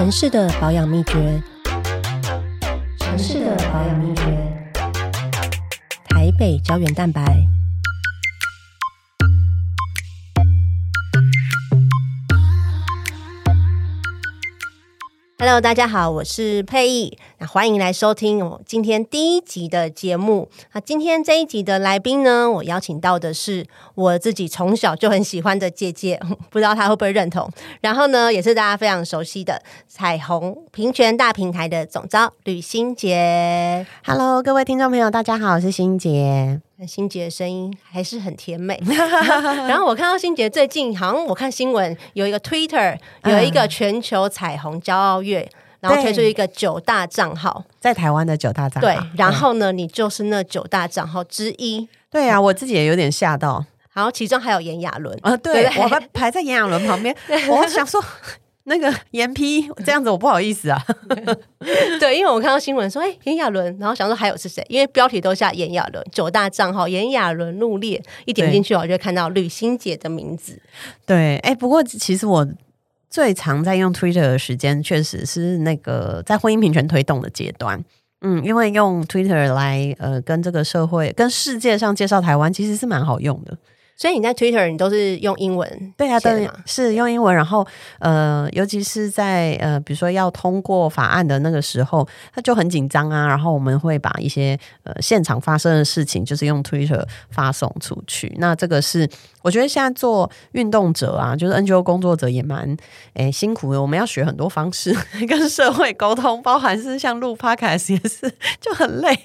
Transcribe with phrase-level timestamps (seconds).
[0.00, 1.42] 城市的保养秘诀，
[3.00, 4.22] 城市的保养秘诀，
[6.08, 7.22] 台北胶原蛋白。
[15.38, 20.50] Hello，大家好，我是佩义，那欢迎来收听我今天第一集的节目。
[20.74, 26.20] 那今天这一集的来宾呢，我邀请到的是我自己从小就很喜欢的姐姐，
[26.50, 27.50] 不知道她会不会认同。
[27.80, 33.86] 然后呢，也是大家非常熟悉的彩虹平权大平台的总招吕新杰。
[34.04, 36.60] Hello，各位听众朋友，大家好，我是新杰。
[36.76, 38.78] 那欣杰的声音还是很甜美。
[39.66, 45.46] 然后我看到心杰最近好像我看新闻有一个 Twitter 有一个全球彩虹骄傲月，
[45.80, 48.88] 然后推出一个九大账号，在台湾的九大账号。
[48.88, 51.88] 对，然后呢，你就是那九大账号之一。
[52.10, 53.64] 对啊，我自己也有点吓到。
[53.92, 57.14] 然后其中还有炎亚纶，啊，对我排排在炎亚纶旁边，
[57.50, 58.02] 我想说
[58.64, 60.80] 那个严批这样子，我不好意思啊。
[61.98, 64.64] 对，因为我看到新闻说，哎，炎亚纶，然后想说还有是谁？
[64.68, 70.62] 因为标题都下炎亚纶，九大账号炎亚纶入列，一点进去我就会看到吕欣姐的名字。
[71.04, 72.46] 对，哎，不过其实我
[73.10, 77.84] 最常在用 Twitter 的时间，确实是那个在婚姻平权推动的阶段。
[78.22, 83.56] 嗯，因为用 Twitter 来呃跟这个社会、跟世界上介绍台湾，其实是蛮好用的。
[83.96, 87.66] 所以你在 Twitter 你都是用英文对啊，对写的吗，是用英文，然后
[87.98, 93.26] 呃，尤其是在呃，比如说要通过法案的那个时候，他就很紧张啊。
[93.26, 98.34] 然后我们会把一些呃现场发生的事情，就是用 Twitter 发送出去。
[98.38, 99.06] 那这个是
[99.42, 102.76] 我觉得现在做运动者啊，就是 NGO 工作者也蛮
[103.14, 103.80] 诶辛苦的。
[103.80, 104.94] 我们要学很多方式
[105.28, 109.18] 跟社会沟通，包含是像录 Podcast 也是就很累。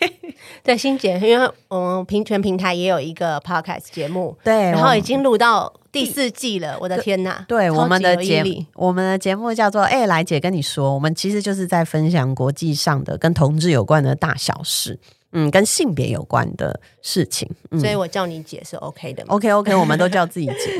[0.63, 7.45] 对，欣姐，因为我们平权平台也有一个 podcast 节目，对，然后已经录到第四季了，我的天呐！
[7.47, 14.99] 对我们的节超级有毅力我们的节目叫做“哎、来姐跟你说”，我们其实就是在分享国际上的跟同志有关的大小事，
[15.31, 17.49] 嗯，跟性别有关的事情。
[17.71, 19.23] 嗯所以我叫你姐是 OK 的。
[19.27, 20.77] OK OK， 我们都叫自己姐。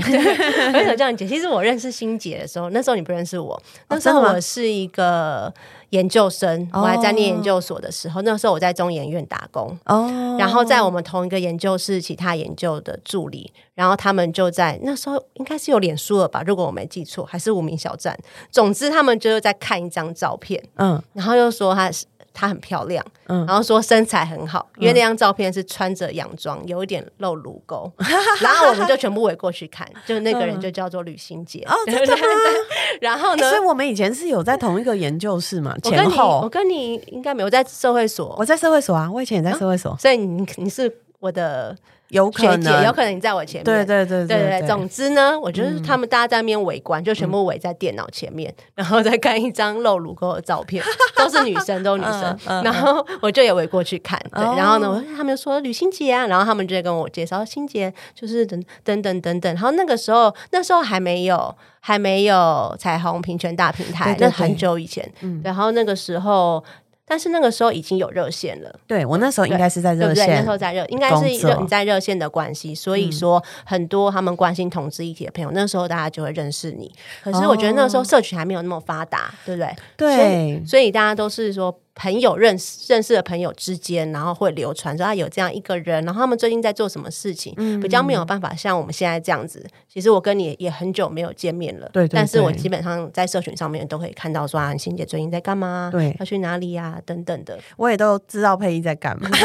[0.74, 1.28] 为什么叫你姐？
[1.28, 5.54] 其实我认识欣姐的时候，那时候你不认识我，那时候我是一个
[5.90, 9.78] 研究生，哦我还在念研究所的时候，那时候我在中研院打工。
[9.86, 18.18] 哦，然后在我们同一个研究室，其他研究的助理，然后他们就在那时候应该是有脸书了吧，如果我没记错，还是无名小站。
[18.50, 23.46] 总之，他们就是在看一张照片，嗯然后又说他是她很漂亮，嗯。
[23.48, 27.90] 然后说身材很好，因为那张照片是穿着洋装，有一点露乳沟，
[28.42, 32.24] 然后我们就全部围过去看，就那个人就叫做吕欣杰，哦真的吗？
[33.00, 36.42] 然后呢欸所以，我们以前是有在同一个研究室嘛，前后。
[36.44, 36.50] 我。
[36.50, 40.90] 跟你应该没有在社会所，我在社会所啊，我以前也在社会所，所以你你是
[41.26, 41.76] 我的
[42.10, 50.84] 有，可能，有可能你在我前面，对对对对对，对，总之呢，我就是他们大家在那边围观，就全部围在电脑前面，然后再看一张露乳沟的照片，
[51.18, 52.38] 都是女生，都是女生。
[52.64, 59.52] 然后我就也围过去看，然后呢，我他们就说吕欣杰啊，然后他们就在跟我介绍欣杰，就是等等等等等。
[59.56, 65.12] 然后那个时候，那时候还没有还没有彩虹平权大平台，那很久以前。
[65.44, 66.64] 然后那个时候，
[67.08, 68.80] 但是那个时候已经有热线了。
[68.88, 70.36] 对我那时候应该是在热线对？
[70.36, 76.92] 那时候在热，应该是热你在热线的关系，所以说很多他们关心同志议题的朋友，那时候大家就会认识你。
[77.24, 79.76] 可是我觉得那时候社群还没有那么发达，对不对？
[79.98, 89.66] 对以所以大家都是说朋友认识认识的朋友之间，然后会流传说啊有这样一个人，然后他们最近在做什么事情，嗯比较没有办法像我们现在这样子。
[89.88, 95.90] 其实我跟你也很久没有见面了，对对但是我基本上在社群上面都可以看到说啊，欣姐最近在干嘛？
[95.92, 97.58] 对要去哪里呀、等等的。
[97.78, 99.30] 我也都知道佩仪在干嘛。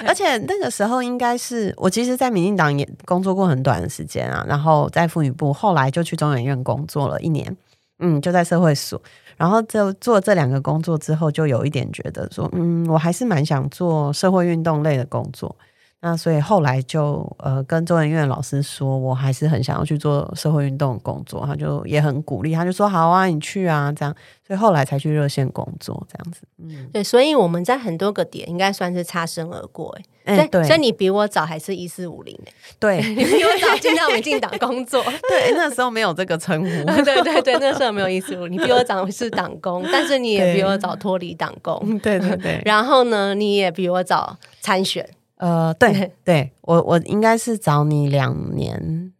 [0.06, 7.54] 而且那个时候应该是我，其实，在民进党也工作过很短的时间啊，然后在妇女部，后来就去中研院工作了一年，
[7.98, 9.00] 嗯，就在社会所，
[9.40, 15.56] 然后就做这两个工作之后，就有一点觉得说，嗯，我还是蛮想做社会运动类的工作。
[16.02, 24.14] 那所以后来就呃跟中研院老师说，我还是很想要去做社会运动的工作，他就也很鼓励，他就说好啊，你去啊，这样，
[24.46, 26.40] 所以后来才去热线工作这样子。
[26.58, 29.90] 嗯，对，所以我们在很多个点应该算是擦身而过、
[30.24, 32.34] 欸，哎、所以对，所以你比我早还是一四五零，
[32.78, 35.02] 对 你比我早进到民进党工作。
[35.28, 36.84] 对，那时候没有这个称呼。
[37.04, 41.78] 对对对，那时候没有一四五，你比我早是党工，但是你也比我早脱离党工。
[41.82, 45.06] 嗯对对对，然后呢，你也比我早参选，
[45.40, 49.10] 呃，对对，我我应该是找你两年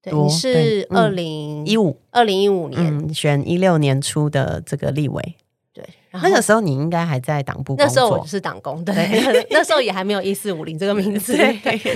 [0.00, 5.34] 对，你是二零一五，二零一五年，嗯，选一六年初的这个立委，
[6.22, 8.94] 那个时候你应该还在党部那时候我就是党工，对，
[9.50, 11.36] 那时候也还没有一四五零这个名字，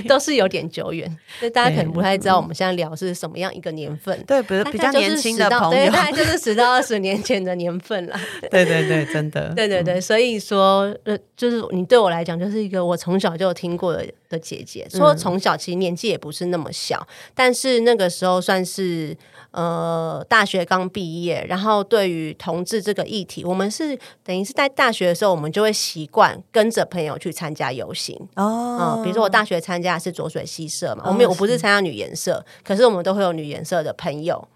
[0.09, 4.19] 都是有点久远，所以大家可能不太知道我们现在聊是什么样一个年份。
[4.27, 8.21] 对，比比较就是年轻的10到朋友，对大概就是十到二十年前的年份啦。
[8.51, 14.87] 对对对，真的， 对对对，所以说，呃，就是你对我来讲，就是一个我从小就有听过的的姐姐。
[14.91, 19.17] 说从小其实年纪也不是那么小，但是那个时候算是
[19.59, 28.17] 呃大学刚毕业，然后对于同志这个议题，我们是等于是在大学的时候，我们就会习惯跟着朋友去参加游行。
[28.37, 28.77] 哦。
[28.81, 34.47] 嗯，比如说我大学参加的是浊水溪社嘛，哦我们有我不是是参加女颜色，可是我们都会有女颜色的朋友，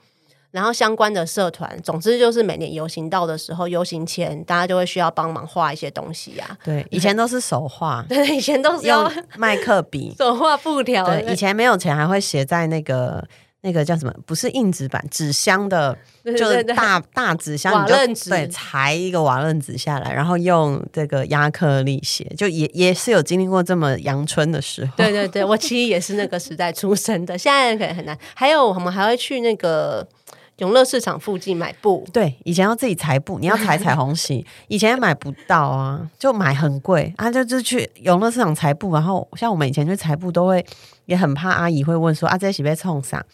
[0.52, 13.26] 然后相关的社团，总之就是每年游行到的时候，游行前大家就会需要帮忙画一些东西呀、对，以前都是手画， 对，以前都是要用麦克笔， 手画布条，对，以前没有钱还会写在那个。
[13.62, 14.12] 那个叫什么？
[14.26, 17.94] 不是硬纸板，纸箱的，就是大大纸箱，你就
[18.28, 24.92] 对，裁一个瓦楞纸下来，然后用这个亚克力写，就也也是有经历过这么阳春的时候。
[24.96, 28.18] 对对对，我其实也是那个时代出生的， 现在可能很难。
[28.34, 30.06] 还有我们还会去那个
[30.58, 40.64] 永乐市场附近买布，对，以前要自己裁布，你要裁彩虹旗，以前买不到啊，就买很贵啊，就就去永乐市场裁布，然后像我们以前去裁布都会
[41.06, 43.24] 也很怕阿姨会问说啊这是被冲啥，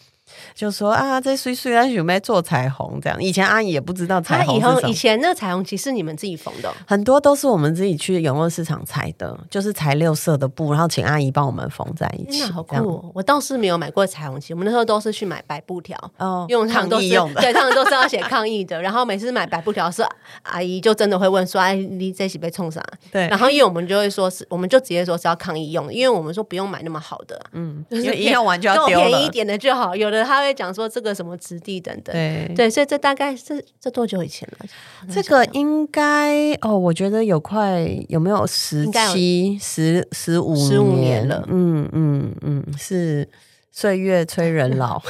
[0.55, 4.89] 就说啊这碎碎但是有没有做彩虹这样，以前阿姨也不知道彩它以后虹。
[4.89, 12.43] 以前那个彩虹旗是你们自己缝的哦、很多都是我们自己去永乐市场裁的，就是裁六色的布，然后请阿姨帮我们缝在一起。
[12.51, 13.11] 好酷、哦！
[13.13, 15.97] 我倒是没有买过彩虹旗，我们那时候都是去买白布条。
[16.17, 17.41] 哦因为我们常常都是抗议用的。
[17.41, 18.81] 对，他们都是要写抗议的。
[18.81, 20.03] 然后每次买白布条是
[20.43, 29.05] 阿姨就真的会问说：“哎，你这起被冲啥？”对然后因为我们就会说是，我们就直接说是要抗议用的，因为我们说不用买那么好的，嗯，就是因为一用完就要丢了。
[29.05, 29.95] 便宜一点的就好。
[29.95, 32.13] 有的他会讲说这个什么质地等等。
[32.13, 34.65] 对，对，所以这大概是这多久以前了？
[35.11, 41.27] 这个应该哦，我觉得有快有没有十七、十十五十五年。
[41.27, 41.43] 了。
[41.47, 43.27] 嗯嗯嗯，是
[43.71, 45.01] 岁月催人老。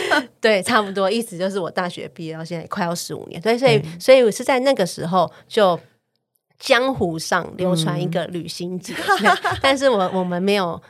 [0.40, 5.78] 对，差不多，意思就是我大学毕业到现在快要十五年，对，所以所以我是在那个时候就
[6.58, 10.80] 江湖上流传一个旅行节，对但是我我们没有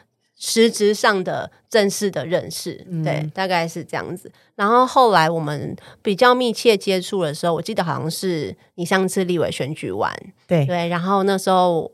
[0.40, 4.32] 实质上的正式的认识，对，大概是这样子。
[4.56, 10.12] 然后后来我们比较密切接触的时候，我记得好像是你上次立委选举完，
[10.48, 11.88] 对对，然后那时候。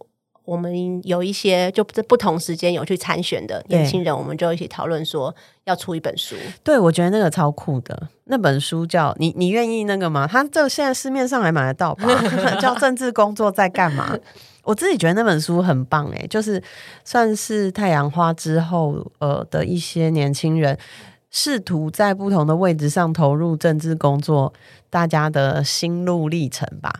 [0.46, 5.34] 我们有一些就在不同时间有去参选的年轻人，我们就一起讨论说
[5.64, 6.36] 要出一本书。
[6.62, 8.08] 对，我觉得那个超酷的。
[8.26, 10.24] 那本书叫你，你愿意那个吗？
[10.24, 12.06] 它这现在市面上还买得到吧？
[12.62, 14.16] 叫《政治工作在干嘛》。
[14.66, 16.62] 我自己觉得那本书很棒诶，就是
[17.04, 20.76] 算是太阳花之后呃的一些年轻人
[21.30, 24.52] 试图在不同的位置上投入政治工作，
[24.90, 26.92] 大家的心路历程吧。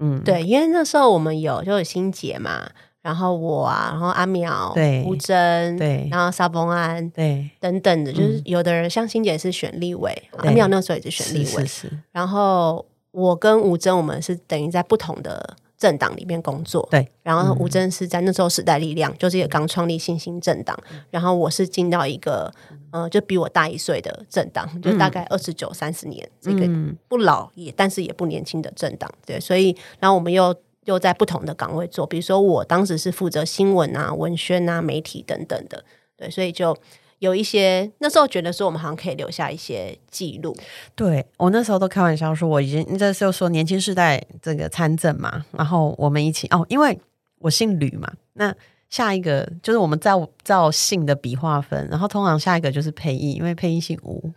[0.00, 2.70] 嗯，对，因为那时候我们有就有欣姐嘛，
[3.02, 20.78] 然后我啊，然后阿苗、对吴真，对然后沙崩安对，等等的，就是有的人像欣姐是选立委，阿对苗那时候也是选立委，是是是，然后我跟吴真我们是等于在不同的政党里面工作，对，然后吴真是在那时候时代力量，就是也刚创立新兴政党，
[21.10, 22.52] 然后我是进到一个
[22.90, 26.94] 呃，就比我大一岁的政党，就大概二十九三十年，这个嗯。
[27.08, 30.54] 不老也但是也不年轻的政党，对，所以然后我们又
[30.84, 35.82] 又在不同的岗位做，比如说我当时是负责新闻啊、文宣啊、媒体等等的，
[36.14, 36.76] 对，所以就
[37.20, 40.56] 有一些那时候觉得说我们好像可以留下一些记录，
[40.94, 46.98] 对我那时候都开玩笑说，我已经这就说年轻世代这个参政嘛，然后我们一起哦，因为
[47.38, 48.54] 我姓吕嘛，那
[48.88, 54.32] 下一个就是我们照照姓的笔划分，然后通常下一个就是配音，因为配音姓吴，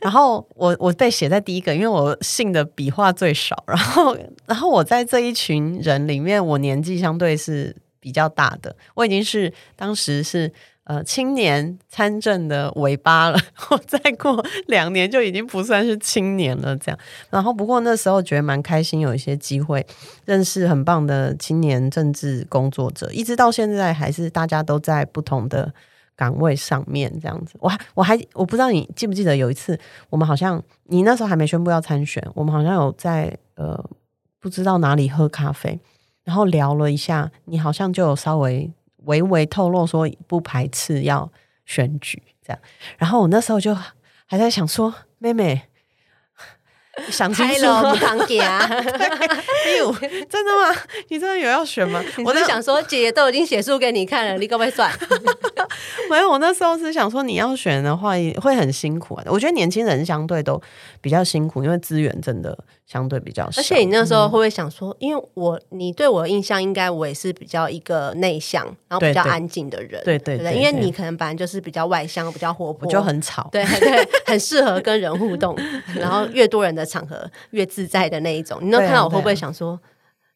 [0.00, 10.50] 然后我我被写在第一个，因为我姓的笔画最少，然后然后我在这一群人里面，我年纪相对是比较大的，我已经是当时是。
[10.86, 13.36] 呃，青年参政的尾巴了，
[13.70, 16.76] 我再过两年就已经不算是青年了。
[16.76, 19.84] 这样，然后不过那时候觉得蛮开心，有一些机会
[20.26, 25.74] 认识很棒的青年政治工作者，一直到现在还是大家都在不同的
[26.14, 27.56] 岗位上面这样子。
[27.58, 29.76] 我还我还我不知道你记不记得有一次，
[30.08, 33.84] 我们好像你那时候还没宣布要参选，我们好像有在呃
[34.38, 35.80] 不知道哪里喝咖啡，
[36.22, 38.70] 然后聊了一下，你好像就有稍微。
[39.06, 41.30] 微微透露说不排斥要
[41.64, 42.58] 选举这样，
[42.98, 43.74] 然后我那时候就
[44.26, 45.62] 还在想说，妹妹，
[47.10, 47.64] 想清楚？
[47.96, 48.58] 堂姐啊！
[48.58, 49.92] 哎呦，
[50.28, 50.80] 真的吗？
[51.08, 52.02] 你真的有要选吗？
[52.24, 54.90] 我在想说，姐姐都已经写书给你看了，你可不可以算？
[56.08, 59.24] 没有，我那时候是想说，你要选的话会很辛苦啊。
[59.26, 60.60] 我觉得年轻人相对都
[61.00, 63.60] 比较辛苦，因为资源真的相对比较少。
[63.60, 70.38] 而且你那时候会不会想说，因为我你对我的印象，应该我也是比较一个内向，然后比较安静的人，对对？
[70.54, 75.56] 因为你可能本来就是比较外向，比较活泼，我就很吵，对对，很适合跟人互动，
[75.98, 78.58] 然后越多人的场合越自在的那一种。
[78.62, 79.78] 你那看到我会不会想说，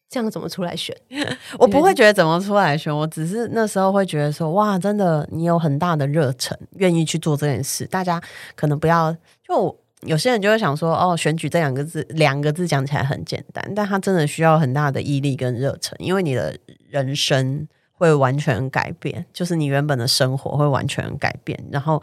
[0.09, 0.93] 这样怎么出来选？
[1.57, 7.85] 我不会觉得怎么出来选，我只是那时候会觉得说，哇，真的你有很大的热忱，愿意去做这件事。
[7.85, 8.21] 大家
[8.57, 9.15] 可能不要
[9.47, 16.57] 就我有些人就会想说，哦，选举这两个字，两个字讲起来很简单，但它真的需要很大的毅力跟热忱，因为你的
[16.89, 22.01] 人生会完全改变，就是你原本的生活会完全改变，然后。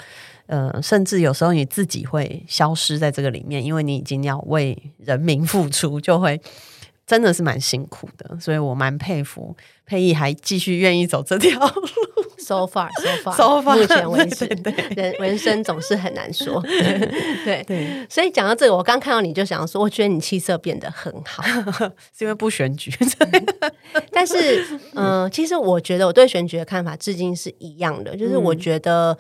[0.48, 6.40] 呃，甚至有时候你自己会消失在这个里面，因为你已经要为人民付出，就会
[7.08, 11.88] 真的是蛮辛苦的，所以我蛮佩服佩仪还继续愿意走这条路。
[12.38, 16.62] So far, so far, So far，目前为止，对人人生总是很难说。
[17.44, 17.62] 对。
[17.64, 21.42] 对，所以讲到这个，我刚看到你就想说，我觉得你气色变得很好。
[22.16, 22.90] 是因为不选举，
[24.12, 29.16] 但是，嗯、其实我觉得我对选举的看法至今是一样的，就是我觉得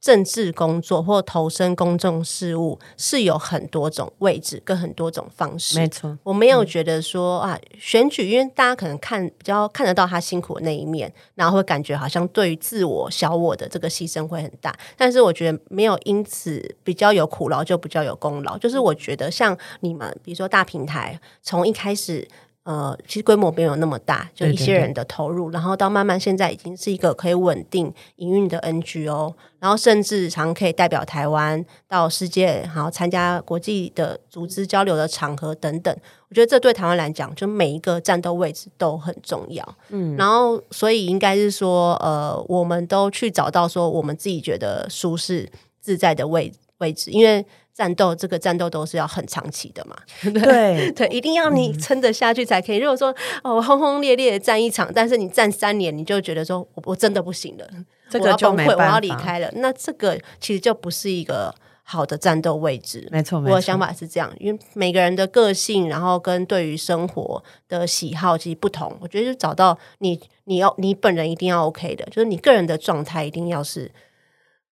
[0.00, 5.78] 政治工作或投身公众事务是有很多种位置跟很多种方式。
[5.78, 14.74] 没错，我没有觉得说啊，选举，因为大家可能看比较看得到他辛苦的那一面，然后会感觉好像对于自我小我的这个牺牲会很大。
[14.96, 18.56] 但是我觉得没有因此比较有苦劳就比较有功劳。
[18.56, 22.26] 就是我觉得像你们，比如说大平台，从一开始。
[22.64, 35.96] 呃，其实规模没有那么大，就一些人的投入，然后到慢慢现在已经是一个可以稳定营运的 NGO，然后甚至常可以代表台湾到世界，然后参加国际的组织交流的场合等等。
[36.28, 39.66] 我觉得这对台湾来讲，就每一个战斗位置都很重要。
[39.88, 45.50] 嗯，然后所以应该是说，呃，我们都去找到说我们自己觉得舒适
[45.80, 49.96] 自在的位位置，因为战斗这个战斗都是要很长期的嘛。
[50.22, 52.76] 对对，一定要你撑得下去才可以。
[52.76, 57.66] 如果说哦轰轰烈烈的战一场，但是你战三年，你就觉得说我我真的不行了，
[58.10, 59.50] 这个我要崩溃，我要离开了。
[59.54, 63.08] 那这个其实就不是一个好的战斗位置。
[63.10, 68.94] 没错我的想法是这样，因为每个人的个性，然后跟对于生活的喜好其实不同。
[69.00, 73.90] 我觉得就找到你，你要你本人一定要 OK 的，就是你个人的状态一定要是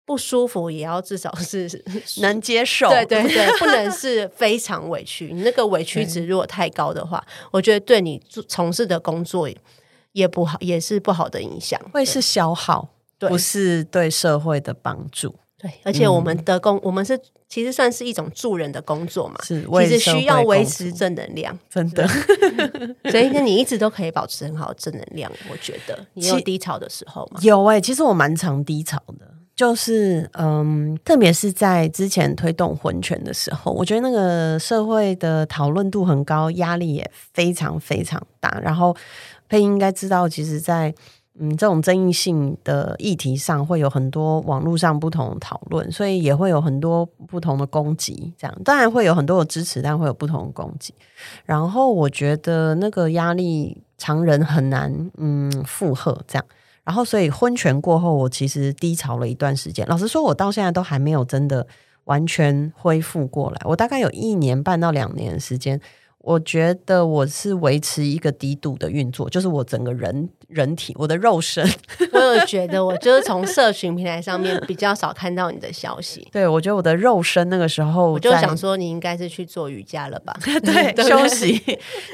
[0.07, 1.69] 不舒服，也要至少是
[2.21, 5.33] 能接受，对对对， 不能是非常委屈。
[5.33, 7.21] 你那个委屈值如果太高的话，
[7.51, 9.49] 我觉得对你做从事的工作
[10.13, 11.77] 也不好，也是不好的影响。
[11.91, 12.87] 会是消耗，
[13.19, 22.07] 对不是对社会的帮助，对，而且我们的工，我们是其实算是一种助人的工作嘛，是其实需要维持正能量，真的。
[23.11, 25.29] 所以你一直都可以保持很好的正能量。
[25.51, 38.59] 我觉得你有低潮的时候吗，有哎、其实我蛮常低潮的，就是嗯，特别是在之前推动婚权的时候，我觉得那个社会的讨论度很高，压力也非常非常大。
[38.61, 38.95] 然后
[39.49, 40.93] 佩应该知道，其实在，
[41.39, 48.31] 嗯这种争议性的议题上，会有很多网络上不同的讨论，所以也会有很多不同的攻击。
[48.37, 50.93] 这样当然会有很多的支持，但会有不同的攻击。
[51.45, 56.45] 然后我觉得那个压力常人很难嗯负荷这样。
[56.87, 59.85] 然后，所以婚前过后，我其实低潮了一段时间。
[59.87, 61.67] 老实说，我到现在都还没有真的
[62.05, 63.59] 完全恢复过来。
[63.65, 65.77] 我大概有一年半到两年的时间，
[66.19, 71.69] 我觉得我是维持一个低度的运作，就是我整个人人体，我的肉身，
[72.13, 76.25] 我有觉得我就是从社群平台上面比较少看到你的消息。
[76.31, 80.33] 对我觉得我的肉身那个时候，我就想说，你应该是去做瑜伽了吧？
[80.63, 81.61] 对不休息，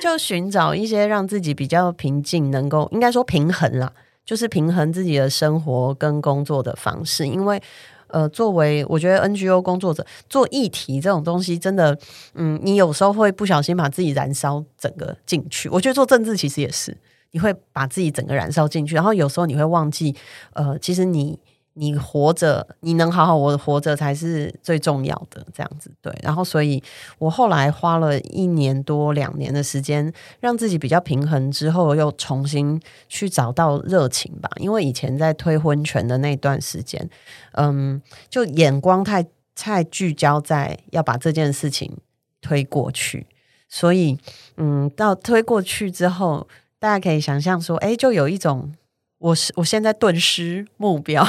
[0.02, 3.94] 就寻找一些让自己比较平静，能够应该说平衡啦，
[4.26, 7.28] 就是平衡自己的生活跟工作的方式。
[7.28, 7.62] 因为
[8.08, 11.98] 呃，作为我觉得 NGO 工作者做议题这种东西，真的，
[12.36, 15.68] 嗯，你有时候会不小心把自己燃烧整个进去。
[15.70, 16.96] 我觉得做政治其实也是，
[17.32, 20.16] 你会把自己整个燃烧进去，然后有时候你会忘记，
[20.54, 21.40] 呃，其实你。
[21.76, 26.14] 你活着，你能好好我活着才是最重要的，这样子对。
[26.22, 26.82] 然后，所以
[27.18, 34.48] 我后来花了一年多两年的时间，让自己比较平衡之后，又重新去找到热情吧。
[34.58, 37.10] 因为以前在推婚权的那段时间，
[37.54, 38.00] 嗯，
[38.30, 39.26] 就眼光太
[39.56, 41.98] 太聚焦在要把这件事情
[42.40, 43.26] 推过去，
[43.68, 44.16] 所以
[44.58, 48.72] 嗯，到推过去之后，大家可以想象说，哎，就有一种。
[49.24, 51.26] 我是我现在顿失目标，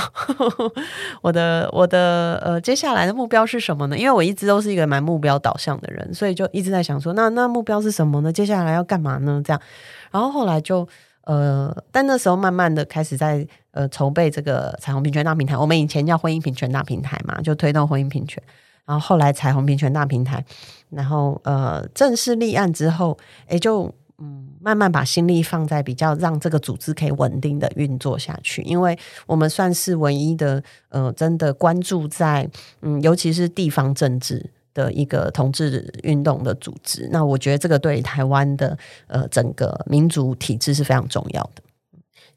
[1.23, 3.97] 我的我的呃接下来的目标是什么呢？
[3.97, 8.33] 因为我一直都是一个蛮目标导向的人，所以就一直在想说，那那目标是什么呢？
[8.33, 9.41] 接下来要干嘛呢？
[9.45, 9.63] 这样，
[10.11, 10.89] 然后后来就
[11.23, 18.43] 呃，但那时候慢慢的开始在呃筹备这个彩虹平权大平台，我们以前叫婚姻平权大平台嘛，就推动婚姻平权，
[18.85, 20.45] 然后后来彩虹平权大平台，
[20.91, 23.95] 然后呃正式立案之后，诶，就。
[24.19, 32.49] 嗯，慢慢把心力放在比较让这个组织可以稳定的运作下去，因为我们算是唯一的呃，真的关注在
[32.83, 37.09] 嗯，尤其是地方政治的一个同志运动的组织。
[37.11, 38.79] 那我觉得这个对台湾的
[39.09, 41.64] 呃整个民主体制是非常重要的。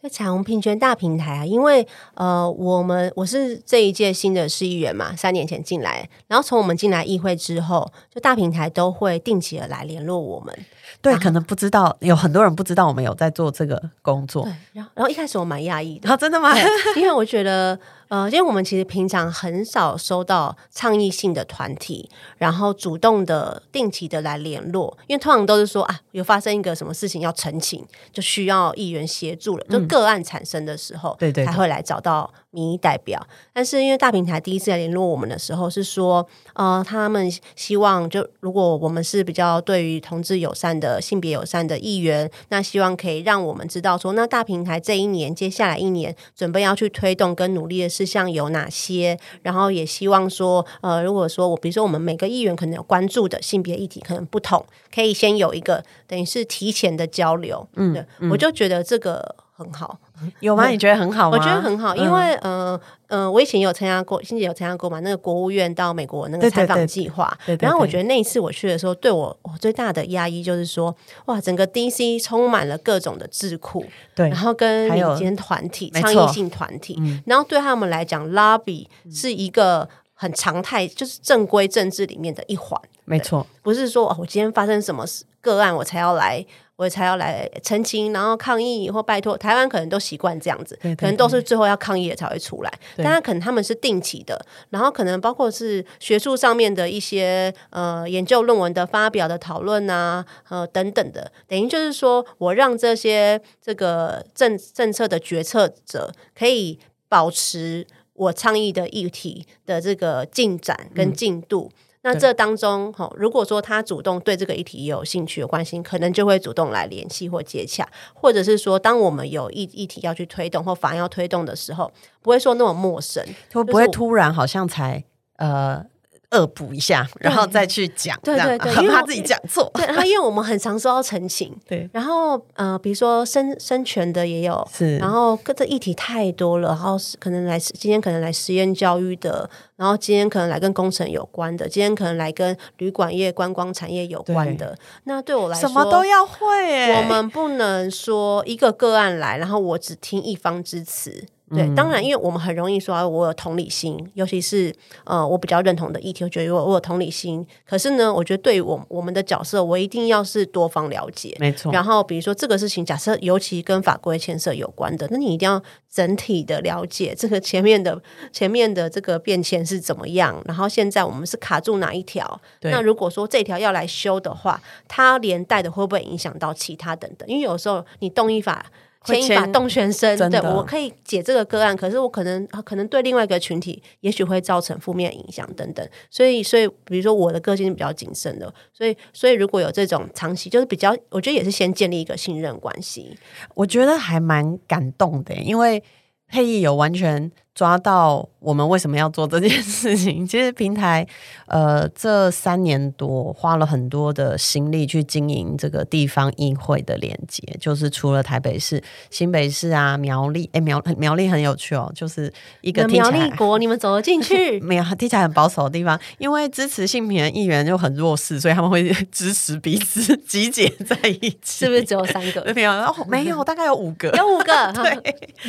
[0.01, 10.56] 在彩虹平权大平台啊，因为呃，我们我是这一届新的市议员嘛，三年前进来，然后从我们进来议会之后，就大平台都会定期的来联络我们。
[11.01, 14.44] 对，可能不知道，有很多人不知道我们有在做这个工作。
[14.44, 16.54] 对，然后然后一开始我蛮讶异的，啊，真的吗？
[16.96, 17.77] 因为我觉得。
[18.10, 33.26] 呃，因为我们其实平常很少收到倡议性的团体，然后主动的、定期的来联络，因为通常都是说啊，有发生一个什么事情要澄清，就需要议员协助了，就个案产生的时候，对对，才会来找到民意代表。
[33.54, 47.88] 但是因为大平台第一次来联络我们的时候，是说，呃，他们希望就如果我们是比较对于同志友善的、性别友善的议员，那希望可以让我们知道说，那大平台这一年、接下来一年准备要去推动跟努力的。
[47.98, 49.18] 事项有哪些？
[49.42, 57.68] 然后也希望说，呃，如果说我比如说我们每个议员可能有关注的性别议题可能不同，可以先有一个等于是提前的交流。
[57.76, 60.00] 嗯，对我就觉得这个很好。
[60.42, 60.68] 有吗？
[60.68, 61.38] 你觉得很好吗？
[61.38, 65.00] 我觉得很好，因为呃呃，我以前有参加过，欣姐有参加过嘛？
[65.00, 70.94] 那个国务院到美国那个采访计划，然后我觉得那一次我去的时候，对我我最大的压抑就是说，
[71.26, 85.06] 哇，整个 DC 充满了各种的智库，对，然后跟民间团体、倡议性团体，然后对他们来讲，lobby 是一个很常态，就是正规政治里面的一环，没错，不是说哦，我今天发生什么
[85.40, 86.46] 个案，我才要来。
[86.77, 92.72] 我才要来澄清，然后抗议或拜托台湾，可能都习惯这样子，可能都是最后要抗议了才会出来。
[92.96, 106.79] 但他可能他们是定期的，然后可能包括是学术上面的一些呃研究论文的发表的讨论啊，呃等等的，等于就是说我让这些这个政政策的决策者可以
[107.10, 111.72] 保持我倡议的议题的这个进展跟进度。
[112.04, 125.03] 那这当中，哈，如果说他主动对这个议题有兴趣、有关心，可能就会主动来联系或接洽，或者是说，当我们有议议题要去推动或法案要推动的时候，不会说那么陌生，会不会突然好像才
[125.38, 125.86] 呃。
[126.31, 129.72] 恶补一下，然后再去讲，对对对，很怕自己讲错。
[129.74, 144.77] 对，然后因为我们很常收到澄清， 对，然后呃，比如说生生权的也有，是，然后各这议题太多了，然后可能来今天可能来实验教育的，然后今天可能来跟工程有关的，今天可能来跟旅馆业、观光产业有关的。
[145.05, 151.25] 那对我来说，什么都要会，我们不能说一个个案来，然后我只听一方之词。
[151.50, 154.74] 对，当然，因为我们很容易说，我有同理心，尤其是
[155.05, 157.48] 呃，我比较认同的议题，我觉得我我有同理心。
[157.66, 161.72] 可是呢，我觉得对于我我们的角色，我一定要是多方了解，没错。
[161.72, 167.98] 然后比如说这个事情，假设尤其跟法规牵涉有关的，那你一定要整体的了解这个前面的
[168.33, 170.42] 前面的这个变迁是怎么样。
[170.46, 172.42] 然后现在我们是卡住哪一条？
[172.64, 177.25] 那如果说这条要来修的话，它连带的会不会影响到其他等等？
[177.29, 178.66] 因为有时候你动一法。
[179.15, 185.87] 牵一发动全身，对我可以解这个个案，可是我可能可能对另外一个群体，也许会造成负面影响等等。
[186.09, 193.17] 所以，所以比如说我的个性是比较谨慎的，所以，所以如果有这种长期，就是比较，我觉得也是先建立一个信任关系。
[193.55, 195.83] 我觉得还蛮感动的，因为
[196.27, 197.31] 佩义有完全。
[197.57, 200.25] 抓到我们为什么要做这件事情？
[200.25, 201.05] 其实平台，
[201.48, 212.31] 呃，这三年多花了很多的心力去经营这个地方议会的连接，就是除了台北市、新北市啊、苗栗，哎，苗苗栗很有趣哦，就是
[212.62, 222.42] 一个苗栗国，你们走了进去， 没有听起来很保守的地方，因为支持性平的议员就很弱势，所以他们会 支持彼此集结在一起，是不是只有三个？
[222.55, 222.72] 没有，
[223.10, 224.98] 没有，大概有五个，有五个，对，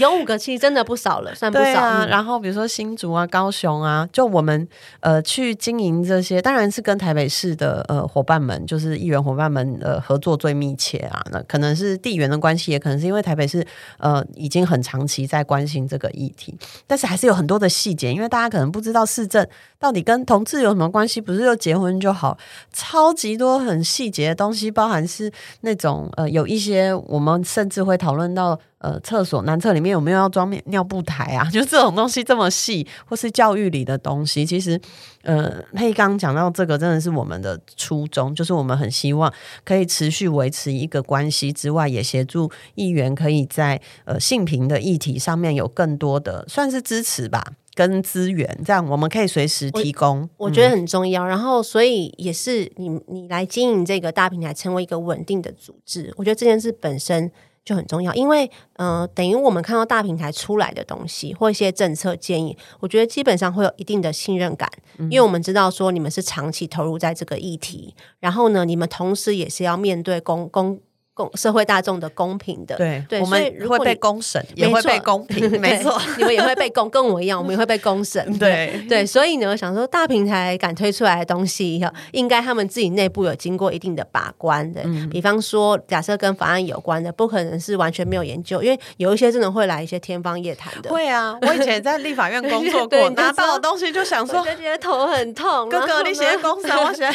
[0.01, 2.05] 有五个，其实真的不少了，算不少。
[2.09, 4.69] 然后比如说新竹啊、高雄啊，就我们
[5.01, 11.25] 呃去经营这些，当然是跟台北市的呃伙伴们，就是议员伙伴们呃合作最密切啊。
[11.31, 13.67] 那可能是地缘的关系，也可能是因为台北市
[13.99, 16.55] 呃已经很长期在关心这个议题，
[16.87, 19.47] 但是还是有很多的细节，因为大家可能不知道市政
[19.79, 22.37] 到底跟同志有什么关系，不是就结婚就好，
[22.73, 25.31] 超级多很细节的东西，包含是
[25.63, 31.45] 那种呃有一些我们甚至会讨论到呃，厕所男厕里面有没有要装尿布台啊？
[31.51, 34.81] 就这种东西这么细，或是教育里的东西，其实，
[35.23, 39.33] 呃，佩刚讲到这个，真的是我们的初衷，就是我们很希望
[39.65, 50.31] 可以持续维持一个关系之外，也协助议员可以在呃性平的议题上面有更多的算是支持吧，跟资源，这样我们可以随时提供。
[50.37, 51.27] 我觉得很重要。
[51.27, 57.33] 然后，所以也是你你来经营这个大平台，成为一个稳定的组织，我觉得这件事本身。
[57.69, 64.71] 就很重要，因为呃，等于我们看到大平台出来的东西或一些政策建议，我觉得基本上会有一定的信任感，
[65.11, 70.81] 因为我们知道说你们是长期投入在这个议题，然后呢，你们同时也是要面对公公。
[71.19, 90.91] 公社会大众的公平的，对，我们会被公审，也会被公平， 没错，你们也会被公，跟我一样，我们也会被公审， 对对，所以呢，想说大平台敢推出来的东西，应该他们自己内部有经过一定的把关的，比方说，假设跟法案有关的，不可能是完全没有研究，因为有一些真的会来一些天方夜谭的。
[90.91, 95.69] 会啊，我以前在立法院工作过， 拿到的东西就想说，就觉得头很痛。
[95.69, 97.09] 哥哥，你写公审，我写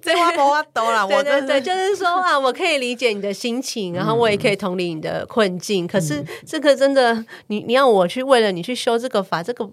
[0.00, 4.30] 这话不话多了，我对对，就是说啊，我可以理解你的心情，然后我。
[4.30, 7.12] 也可以同理你的困境，可是这个真的，
[7.48, 9.68] 你你要我去为了你去修这个法，这个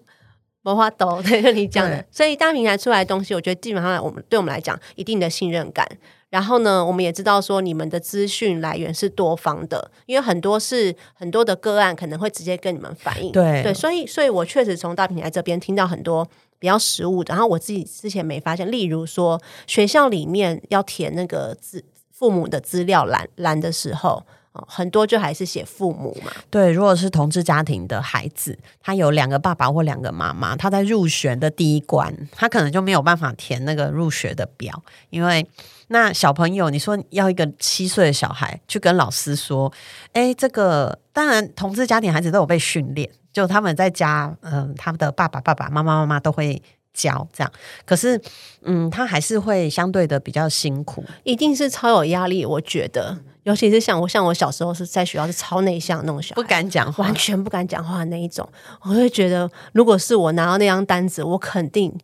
[0.63, 5.87] 魔法斗，对 你讲的，所以大平台出来的东西，我觉得基本上我们对我们来讲，一定的信任感。
[6.31, 13.31] 然后呢，我们也知道说你们的资讯来源是多方的，因为很多是很多的个案可能会直接跟你们反映。
[13.31, 21.83] 对对，所以所以我确实从大平台这边听到很多比较实物的，然后我自己之前没发现，例如说学校里面要填那个资
[22.17, 24.25] 父母的资料栏栏的时候。
[24.67, 26.31] 很多就还是写父母嘛。
[26.49, 35.47] 对，如果是同志家庭的孩子，他有两个爸爸或两个妈妈，他在入学的第一关，他可能就没有办法填那个入学的表，因为
[35.89, 39.71] 那小朋友，你说要一个七岁的小孩去跟老师说，
[40.13, 46.59] 哎，这个当然同志家庭孩子都有被训练，就他们在家，嗯，他们的爸爸、爸爸妈妈、妈妈都会。
[46.97, 47.51] 教这样，
[47.85, 48.19] 可是，
[48.63, 52.43] 嗯，他还是会相对的比较辛苦，一定是超有压力。
[52.43, 58.49] 我觉得，尤其是像我，像我小时候是在学校是超内向那种小孩，不敢讲话，完全不敢讲话的那一种。
[58.81, 61.95] 我会觉得，如果是我拿到那张单子，我肯定。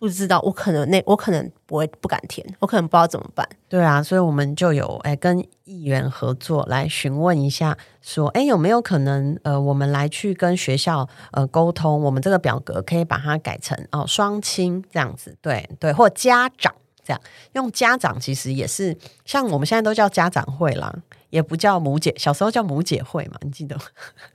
[0.00, 3.46] 不知道，我可能那我可能不会不敢填，我可能不知道怎么办。
[3.68, 17.20] 对啊，所以我们就有哎跟议员合作来询问一下，说哎有没有可能呃我们来去跟学校呃沟通，我们这个表格可以把它改成哦双亲这样子，对对，或家长这样
[17.52, 20.90] 用家长其实也是像我们现在都叫家长会啦。
[21.30, 23.36] 也不叫母姐，小时候叫母姐会嘛？
[23.42, 23.82] 你记得吗？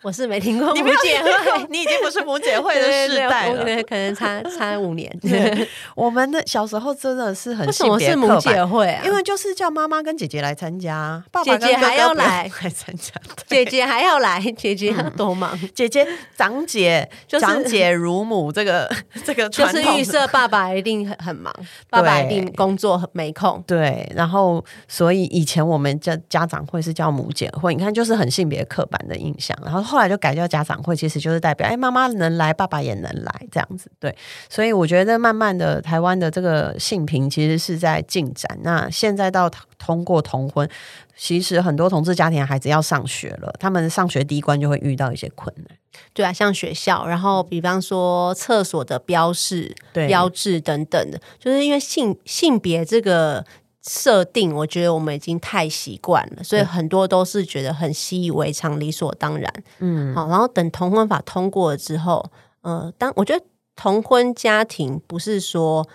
[0.02, 5.14] 我是没听过母姐会，你已经不是母姐会的世代了，可能差差五年。
[5.94, 9.02] 我们的小时候真的是很为什么是母姐会啊？
[9.06, 13.14] 因为就是叫妈妈跟姐姐来参加，爸爸姐姐还要来来参加，
[13.46, 18.90] 姐姐还要来，姐姐多忙，姐姐长姐就长姐如母，这个
[19.26, 21.54] 这个就是预设爸爸一定很很忙，
[21.90, 23.62] 爸爸一定工作没空。
[23.68, 26.85] 对，然后所以以前我们家家长会。
[26.86, 33.90] 是叫母检会，你看就是很性别刻板的印象，然后后来就改叫家长会，其实就是代表哎，妈妈能来，爸爸也能来这样子。
[34.00, 34.16] 对，
[34.48, 38.60] 所以我觉得慢慢的，台湾的这个性平其实是在进展。
[38.62, 40.70] 那现在到通过同婚，
[41.18, 45.78] 其实很多同志家庭的孩子要上学了，他们上学第一关就会遇到一些困难。
[46.14, 53.44] 对啊，像学校，然后比方说厕所的标示、标志等等的，就是因为性性别这个。
[53.88, 59.54] 设定，我觉得我们已经太习惯了，所以很多都是觉得很习以为常、理所当然。
[59.78, 63.46] 嗯，好，然后等同婚法通过了之后，呃，当我觉得
[63.76, 65.88] 同婚家庭不是说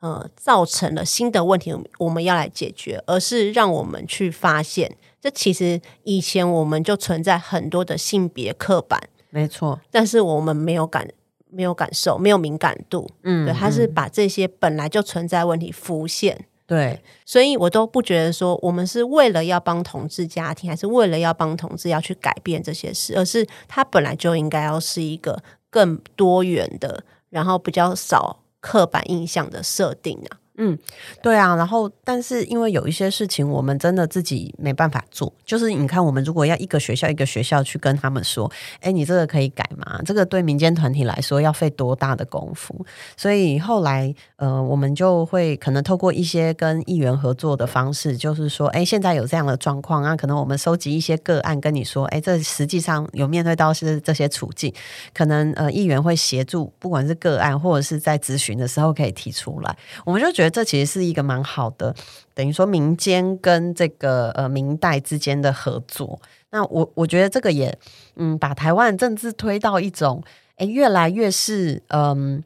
[0.00, 9.00] 呃造成了新的问题，我们要来解决，而是让我们去发现，这其实以前我们就存在很多的性别刻板，
[9.30, 11.08] 没错，但是我们没有感、
[11.48, 13.08] 没有感受、没有敏感度。
[13.22, 16.44] 嗯，对，他是把这些本来就存在问题浮现。
[16.70, 30.38] 对，所以我都不觉得说我们是为了要帮同志家庭，还是为了要帮同志要去改变这些事，而是他本来就应该要是一个更多元的，然后比较少刻板印象的设定啊。
[30.62, 30.78] 嗯，
[31.22, 38.50] 对啊，然后但是因为有一些事情我们真的自己没办法做，就是你看我们如果要一个学校一个学校去跟他们说，
[38.82, 39.98] 哎，你这个可以改吗？
[40.04, 42.84] 这个对民间团体来说要费多大的功夫？
[43.16, 54.70] 所以后来呃，我们就会可能透过一些跟议员合作的方式，就是说，哎，现在有这样的状况啊，可能我们收集一些个案跟你说，哎，这实际上有面对到是这些处境，
[55.14, 60.49] 可能呃议员会协助，不管是个案或者是在咨询的时候可以提出来，我们就觉得。
[60.50, 61.94] 得这其实是一个蛮好的，
[62.34, 66.20] 等于说民间跟这个呃明代之间的合作。
[66.50, 67.78] 那我我觉得这个也
[68.16, 70.22] 嗯，把台湾政治推到一种
[70.56, 72.42] 哎，越来越是嗯。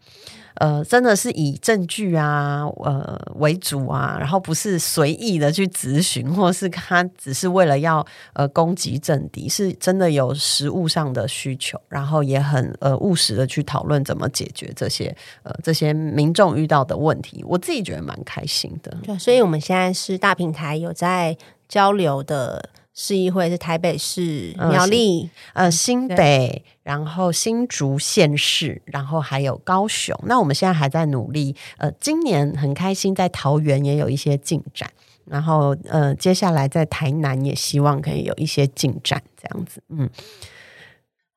[0.54, 17.44] 呃真的是以证据啊，呃为主啊，然后不是随意的去咨询，或是他只是为了要呃攻击政敌，是真的有实物上的需求，然后也很呃务实的去讨论怎么解决这些呃这些民众遇到的问题。
[17.46, 18.96] 我自己觉得蛮开心的。
[19.02, 21.36] 对，所以我们现在是大平台有在
[21.68, 22.70] 交流的。
[22.94, 30.16] 市议会是台北市、苗栗、呃新北，然后新竹县市，然后还有高雄。
[30.26, 34.88] 那我们现在还在努力，呃，今年很开心，在桃园也有一些进展，
[35.24, 40.08] 然后呃，接下来在台南也希望可以有一些进展，这样子，嗯，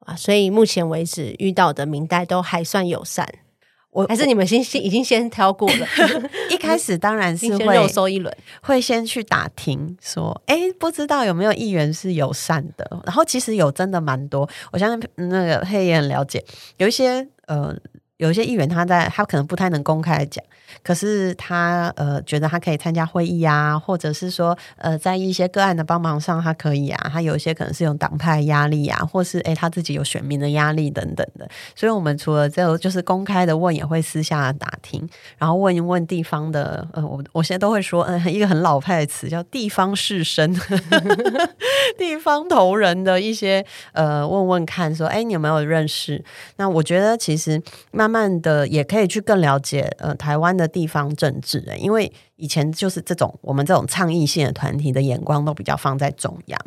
[0.02, 3.28] 啊，所以目前为止遇到的明代都还算友善。
[3.98, 5.88] 我还是你们先先已经先挑过了，
[6.52, 8.32] 一开始当然是 会肉搜一轮，
[8.62, 16.46] 会先去打听说，哎，不知道有没有议员是友善的，然后其实有真的蛮多，我相信那个黑也很了解，
[16.78, 17.76] 有一些呃。
[18.18, 20.44] 有一些议员，他在他可能不太能公开讲，
[20.82, 27.10] 可是他呃觉得他可以参加会议啊，或者是说呃在一些个案的帮忙上，他可以啊。
[27.14, 31.48] 他有一些可能是用党派压力啊，或是诶他自己有选民的压力等等的。
[31.76, 40.52] 所以，我们除了这就是公开的问，也会私下打听，然后问一问地方的呃，我我现在都会说，嗯，一个很老派的词叫地方士绅，
[42.00, 46.24] 地方头人的一些呃问问看，说哎你有没有认识？
[46.56, 48.07] 那我觉得其实慢。
[48.08, 56.58] 慢慢的也可以去更了解呃台湾的地方政治，因为以前就是这种我们这种倡议性的团体的眼光都比较放在中央，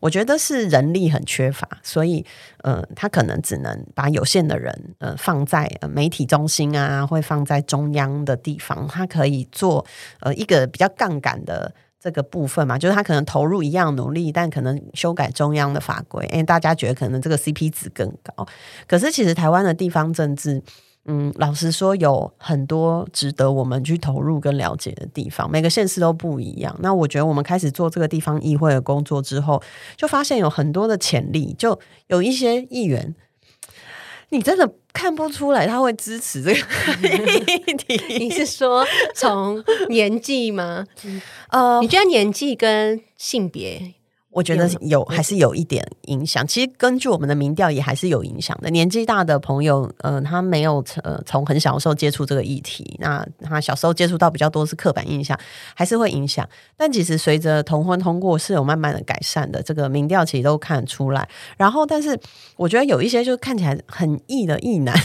[0.00, 2.26] 我觉得是人力很缺乏，所以
[2.64, 9.86] 呃他可能只能把有限的人呃放在媒体中心啊，会放在中央的地方，他可以做
[10.18, 11.72] 呃一个比较杠杆的。
[12.02, 18.44] 这个部分嘛，就是他可能投入一样努力，但可能修改中央的法规，因为大家觉得可能这个 CP 值更高。
[18.88, 20.60] 可是其实台湾的地方政治，
[21.04, 26.76] 嗯，老实说有很多值得我们去投入跟了解的地方，每个县市都不一样。
[26.80, 29.62] 那我觉得我们开始做这个地方议会的工作之后，
[29.96, 33.14] 就发现有很多的潜力，就有一些议员。
[34.30, 38.18] 你真的看不出来他会支持这个议题？
[38.18, 40.86] 你是说从年纪吗？
[41.48, 43.94] 呃，你觉得年纪跟性别？
[44.32, 46.46] 我觉得有还是有一点影响。
[46.46, 48.70] 其实根据我们的民调，也还是有影响的。
[48.70, 55.38] 年纪大的朋友，呃，他没有呃从很小的时候接触这个议题，那他小时候接触到比较多是刻板印象，
[55.76, 56.48] 还是会影响。
[56.76, 59.62] 但其实随着同婚通过，是有慢慢的改善的。
[59.62, 61.28] 这个民调其实都看出来。
[61.58, 62.18] 然后，但是
[62.56, 64.98] 我觉得有一些就看起来很异的异男，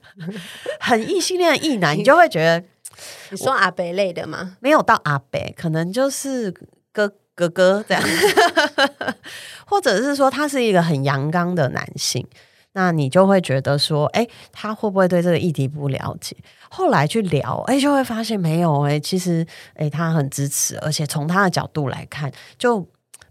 [0.78, 2.62] 很异性恋的异男，你就会觉得
[3.32, 4.56] 你说阿北类的吗？
[4.60, 6.52] 没有到阿北，可能就是
[6.92, 7.14] 哥。
[7.38, 8.02] 哥哥这样，
[9.64, 12.26] 或者是说他是一个很阳刚的男性，
[12.72, 16.36] 那你就会觉得说，哎，他会不会对这个议题不了解？
[16.68, 22.84] 后来去聊，哎，就会发现没有，哎，其实，哎，他很支持，而且从他的角度来看，就。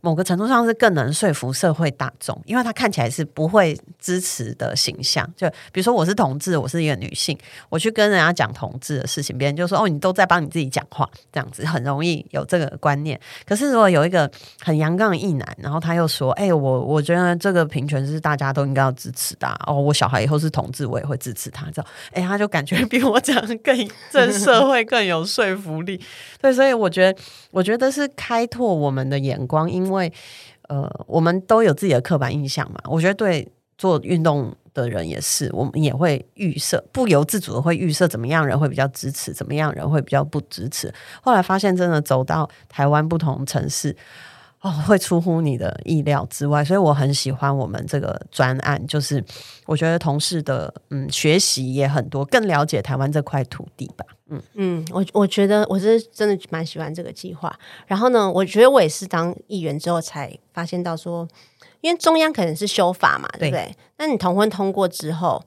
[0.08, 5.30] 某个程度上是更能说服社会大众，因为他看起来是不会支持的形象。
[5.36, 13.20] 就比如说，我是同志，我是一个女性，我去跟人家讲同志的事情，别人就说：“哦，你都在帮你自己讲话。”这样子很容易有这个观念。
[13.46, 19.48] 可是如果有一个很阳刚的异男，然后他又说：“哎，我我觉得这个平权是大家都应该要支持的。
[19.68, 23.76] 哦，我小孩以后是同志，我也会支持他。”这样，哎，他就感觉比我讲更
[24.10, 26.02] 正社会更有说服力。
[26.40, 27.20] 对，所以我觉得，
[27.52, 30.14] 我觉得是开拓我们的眼光，因为，因为
[30.70, 32.80] 呃，我们都有自己的刻板印象嘛。
[32.86, 40.94] 我觉得对做运动的人也是，我们也会预设，不由自主的会预设怎么样人会比较支持，怎么样人会比较不支持。
[41.22, 43.96] 后来发现，真的走到台湾不同城市。
[44.62, 48.84] 哦，会出乎你的意料之外，所以我很喜欢我们这个专案。
[48.88, 49.24] 就是
[49.68, 54.04] 我觉得同事的嗯学习也很多，更了解台湾这块土地吧。
[54.30, 57.58] 嗯嗯，我我觉得我是真的蛮喜欢这个计划。
[57.86, 61.28] 然后呢，我觉得我也是当议员之后才发现到说，
[61.82, 63.76] 因为中央可能是修法嘛，对不对？
[63.98, 65.44] 那你同婚通过之后。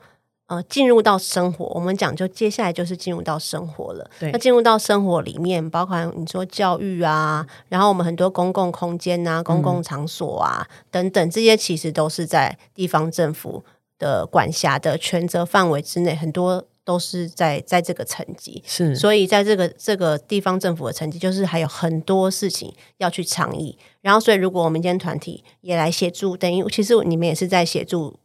[0.50, 4.10] 呃，进入到生活，我们讲就接下来就是进入到生活了。
[4.18, 13.62] 对，那进入到生活里面，包括你说教育啊，然后我们很多公共空间啊、公共场所啊等等，这些其实都是在地方政府
[13.96, 18.60] 的管辖的权责范围之内，很多都是在在这个层级。
[18.66, 23.78] 是，所以在这个这个地方政府的层级，就是还有很多事情要去倡议。
[24.00, 28.16] 然后，所以如果我们今天团体也来协助，等于其实你们也是在协助。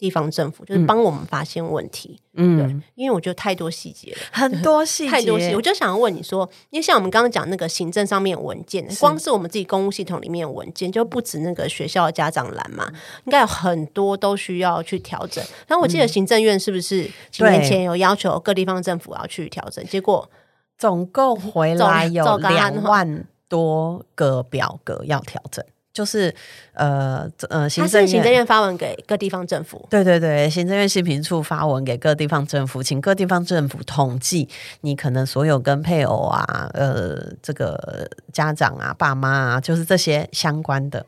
[0.00, 2.18] 地方政府，就是帮我们发现问题。
[2.32, 5.54] 嗯，对因为我觉得太多细节了，很多细节，太多细节。
[5.54, 12.90] 我就想要问你说，因为像我们刚刚讲那个行政上面文件，光是我们自己公务系统里面文件，就不止那个学校的家长栏嘛，
[13.24, 15.44] 应该有很多都需要去调整。
[15.66, 19.84] 然后我记得行政院是不是几年前有要求各地方政府要去调整？
[19.86, 20.30] 结果
[20.78, 25.62] 总共回 来有两万多个表格要调整。
[26.00, 26.34] 就是
[26.72, 34.48] 呃呃，行政行政院发文给各地方政府，对对对，行政院信评处发文给各地方政府，请各地方政府统计
[34.80, 41.04] 你可能所有跟配偶啊、呃这个家长啊、爸妈啊，就是这些相关的。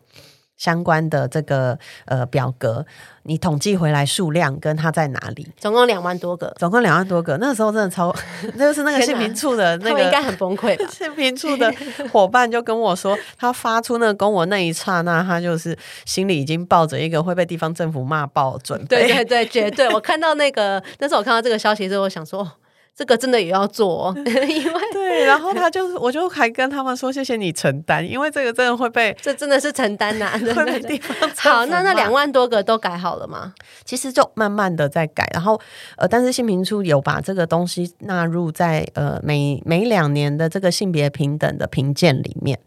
[0.63, 2.87] 相关的这个呃表格，
[3.25, 5.49] 你统计回来数量跟它在哪里？
[5.59, 7.37] 总共两万多个，总共两万多个。
[7.39, 8.15] 那时候真的超，
[8.55, 10.87] 那就是那个新民处的那个应该很崩溃吧？
[10.97, 11.75] 新民处的
[12.13, 18.87] 伙伴就跟我说，他发出那个公文那一刹那，他就是心里已经抱着一个会被地方政府骂爆准备。
[18.87, 19.93] 对对对，绝对。
[19.93, 22.49] 我看到那个，那时候我看到这个消息之后，我想说。
[22.95, 33.55] 这个真的也要做， 因为对，然后他就是，我就还跟他们说谢谢你承担，因为这个真的会被，这真的是承担呐， 会被地方好，那那两万多个都改好了吗？
[33.85, 35.61] 其实就慢慢的在改，然后
[35.97, 42.59] 呃，但是新平处有把这个东西纳入在呃每每两年的这个性别平等的评鉴里面。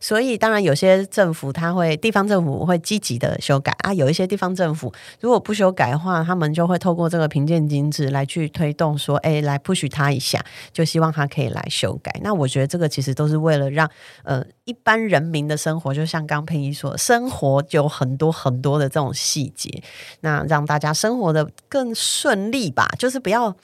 [0.00, 12.12] 所以，当然有些政府他会地方政府会积极的修改啊，有一些地方政府如果不修改的话，他们就会透过这个评鉴机制来去推动，说，哎，来不许他一下，就希望他可以来修改。
[12.22, 13.88] 那我觉得这个其实都是为了让
[14.22, 19.82] 呃一般人民的生活，就像刚佩仪说，生活有很多很多的这种细节，
[20.20, 22.88] 那让大家生活的更顺利吧。
[22.98, 23.54] 就是不要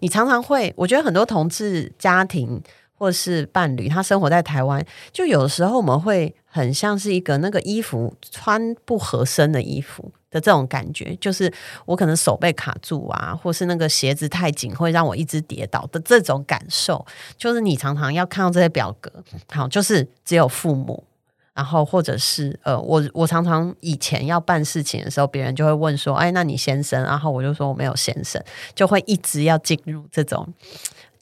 [0.00, 2.62] 你常常会，我觉得很多同志家庭。
[3.02, 11.52] 或是伴侣，他生活在台湾，就有时候我们会很像是一个那个衣服穿不合身的衣服的这种感觉，就是
[11.84, 17.04] 我可能手被卡住啊，或是那个鞋子太紧会让我一直跌倒的这种感受，
[17.36, 19.10] 就是你常常要看到这些表格，
[19.50, 21.02] 好，就是只有父母，
[21.54, 27.02] 然后或者是呃，我我常常以前要办事情的时候，别人就会问说，哎，那你先生？
[27.02, 28.40] 然后我就说我没有先生，
[28.76, 30.46] 就会一直要进入这种。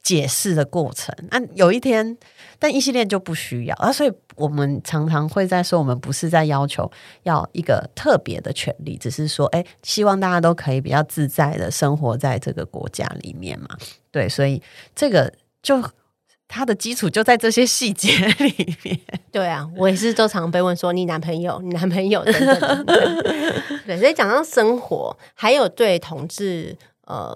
[0.03, 2.17] 解释的过程，那有一天，
[2.59, 6.91] 但异性恋就不需要啊，所以我们常常会在说，我们不是在要求
[7.25, 13.69] 要一个特别的权利，只是说，哎，希望大家都可以比较自在的生活在这个国家里面嘛。
[14.11, 14.63] 对，所以
[14.97, 15.33] 这个
[15.63, 15.81] 就
[16.49, 18.99] 它的基础就在这些细节里面。
[19.31, 22.87] 对啊，我也是都常被问说，你男朋友，你男朋友等等。
[23.87, 27.33] 对，所以讲到生活，还有对同志呃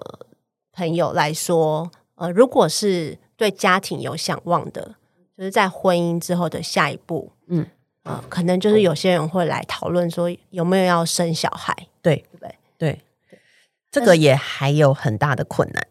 [0.73, 1.91] 朋友来说。
[2.15, 4.95] 呃，如果是对家庭有想望的，
[5.37, 7.67] 就是在婚姻之后的下一步，嗯，
[8.03, 12.55] 呃，可能就是有些人会来讨论说有没有要生小孩，对对不对？
[12.77, 12.99] 对，
[13.91, 15.87] 这个也还有很大的困难，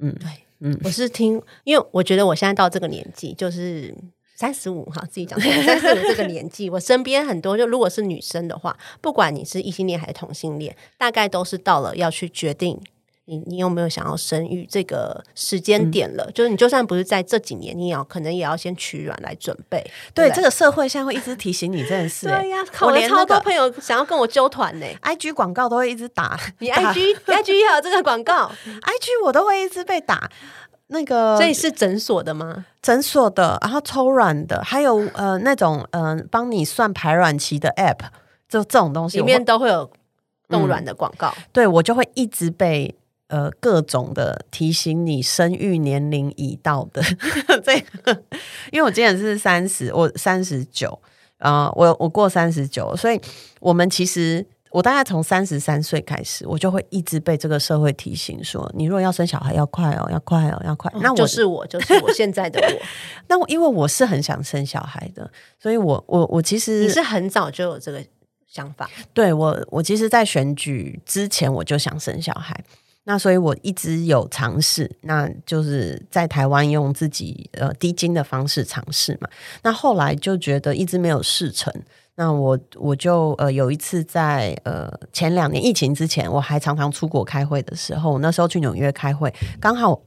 [0.00, 0.28] 嗯，对，
[0.60, 3.94] 嗯，我是听，因为我觉得我现在到这个年纪，就是
[4.34, 12.80] 三十五哈，自己讲三十五这个年纪，我身边很多，就如果是女生的话，不管你是异性恋还是同性恋，大概都是到了要去决定。
[13.28, 16.30] 你你有没有想要生育这个时间点了？
[16.32, 19.84] 就是你就算不是在这几年，你也要可能也要先取卵来准备。
[20.14, 22.26] 对，这个社会现在会一直提醒你这件事。
[22.26, 26.40] 对呀，我连超多朋友想要跟我揪团呢， IG 广告都会一直打。
[26.60, 30.30] 你 IG IG 也有这个广告， IG 我都会一直被打。
[30.86, 32.64] 那个，所以是诊所的吗？
[32.80, 38.06] 诊所的，然后抽卵的，还有呃那种嗯帮你算排卵期的 App，
[38.48, 39.90] 就这种东西里面都会有
[40.48, 41.34] 冻卵的广告。
[41.52, 42.94] 对我就会一直被。
[43.28, 47.02] 呃，各种的提醒你生育年龄已到的
[47.62, 48.22] 这个，
[48.72, 50.98] 因为我今年是三十，我三十九
[51.36, 53.20] 啊，我我过三十九，所以
[53.60, 60.90] 我们其实我大概从三十三岁开始，我就会一直被这个社会提醒说，你如果要生小孩，要快哦，要快哦，要快。
[61.02, 62.82] 那我就是我，就是我现在的我。
[63.28, 68.02] 那我因为我是很想生小孩的，所以我我我其实你是很早就有这个
[68.46, 68.88] 想法。
[69.12, 72.58] 对我，我其实，在选举之前我就想生小孩。
[73.10, 79.26] 那所以，我一直有尝试，那就是在台湾用自己呃低金的方式尝试嘛。
[79.62, 81.72] 那后来就觉得一直没有事成。
[82.16, 90.02] 那我我就呃有一次在呃前两年疫情之前，我还常常出国开会的时候，那时候去纽约开会，刚好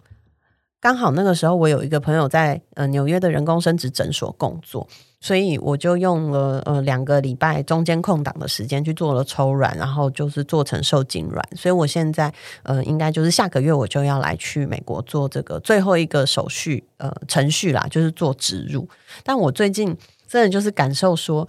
[0.80, 4.88] 刚好那个时候我有一个朋友在呃纽约的人工生殖诊所工作。
[5.22, 11.48] 所以我就用了呃两个礼拜中间空档的时间去做了抽卵，然后就是做成受精卵。
[11.56, 18.90] 所以我现在呃应该就是下个月我就要来去美国做这个最后一个手续呃程序啦，就是做植入。
[19.24, 19.96] 但我最近
[20.28, 21.48] 真的就是感受说，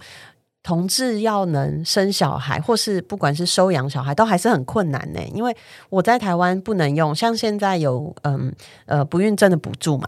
[0.61, 5.19] 同志要能生小孩，或是不管是收养小孩，都还是很困难呢。
[5.33, 5.55] 因为
[5.89, 8.53] 我在台湾不能用，像现在有嗯
[8.85, 10.07] 呃不孕症的补助嘛，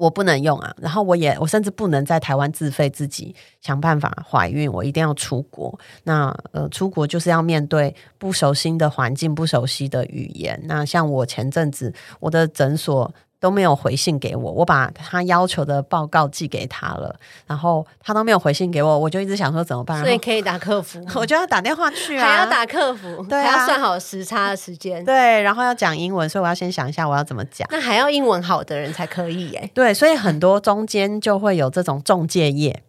[0.00, 0.74] 我不能用啊。
[0.78, 5.78] 然后我也我甚至不能在台湾自费自己想办法怀孕，我一定要出国。
[6.04, 10.58] 那呃出国就是要面对不熟悉的环境、不熟悉的语言。
[10.64, 13.12] 那像我前阵子我的诊所。
[13.40, 17.16] 都没有回信给我，我把他要求的报告寄给他了，
[17.46, 19.98] 然后他都没有回信给我，我就一直想说怎么办？
[20.02, 27.66] 所以可以打客服， 我就要打电话去啊，还要打客服，对，还要算好时差的时间，对，然后要讲英文，所以我要先想一下我要怎么讲。
[27.70, 32.82] 那还要英文好的人才可以哎，对，所以很多中间就会有这种中介业，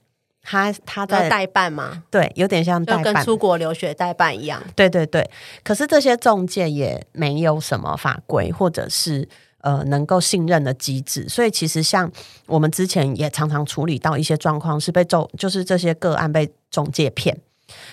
[0.44, 5.32] 他他在代办嘛，对，有点像代办，跟出国留学代办一样，对对对。
[5.64, 9.30] 可是这些中介也没有什么法规，或者是。
[9.62, 12.12] 呃，能够信任的机制，所以其实像
[12.48, 17.38] 我们之前也常常处理到一些状况，是被中就是这些个案被中介骗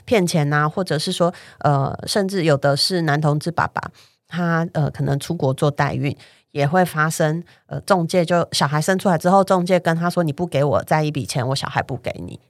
[0.05, 3.91] 骗钱呐，或者是说呃，甚至有的是男同志爸爸，
[4.27, 6.17] 他呃可能出国做代孕，
[6.51, 12.41] 也会发生呃中介就小孩生出来之后，中介跟他说你不给我再一笔钱，我小孩不给你。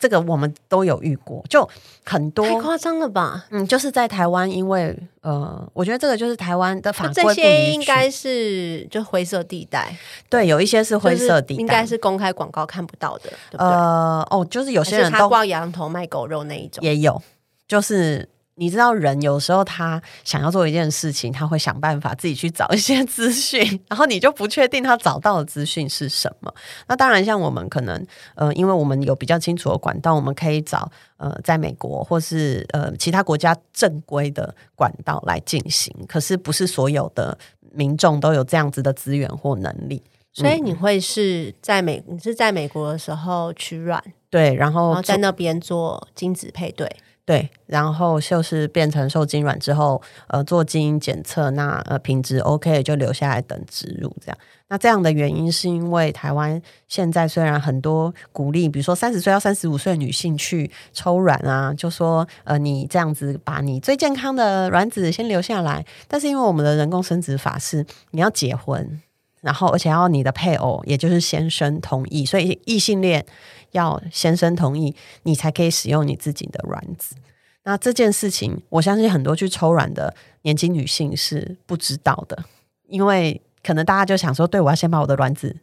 [0.00, 1.68] 这个我们都有遇过，就
[2.04, 3.44] 很多太夸张了吧？
[3.50, 9.94] 嗯，就是在台湾，因为呃，我觉得这个就是台湾的法规这些应该是就灰色地带。
[10.30, 13.30] 对，有一些是灰色地带，应该是公开广告看不到的。
[13.58, 17.22] 呃，哦，就是有些人都挂羊头卖狗肉那一种，也有，
[17.68, 18.26] 就是。
[18.60, 26.54] 你知道人有时候他想要做一件事情，他会想办法自己去找一些资讯，然后你就不确定他找到的资讯是什么。
[26.86, 35.90] 那当然，像我们可能呃，因为我们有比较清楚的管道，我们可以找呃，在美国或是呃其他国家正规的管道来进行。
[36.06, 37.38] 可是不是所有的
[37.72, 40.02] 民众都有这样子的资源或能力，
[40.34, 46.86] 所以你会是在美，你是在美国的时候取卵，对，然后在那边做精子配对。
[47.26, 54.38] 对，然后就是变成受精卵之后，呃，做基因检测，那呃品质 OK 就留下来等植入这样。
[54.68, 69.00] 那这样的原因是因为台湾现在虽然很多鼓励，比如说三十岁到三十五岁女性去抽卵啊，就说呃你这样子把你最健康的卵子先留下来，但是因为我们的人工生殖法是你要结婚，
[69.40, 73.24] 然后而且要你的配偶也就是先生同意，所以异性恋。
[73.72, 77.16] 要先生同意，你才可以使用你自己的卵子。
[77.64, 82.44] 那这件事情，我相信很多去抽卵的年轻女性是不知道的，
[82.88, 85.54] 因为可能大家就想说，对我要先把我的卵子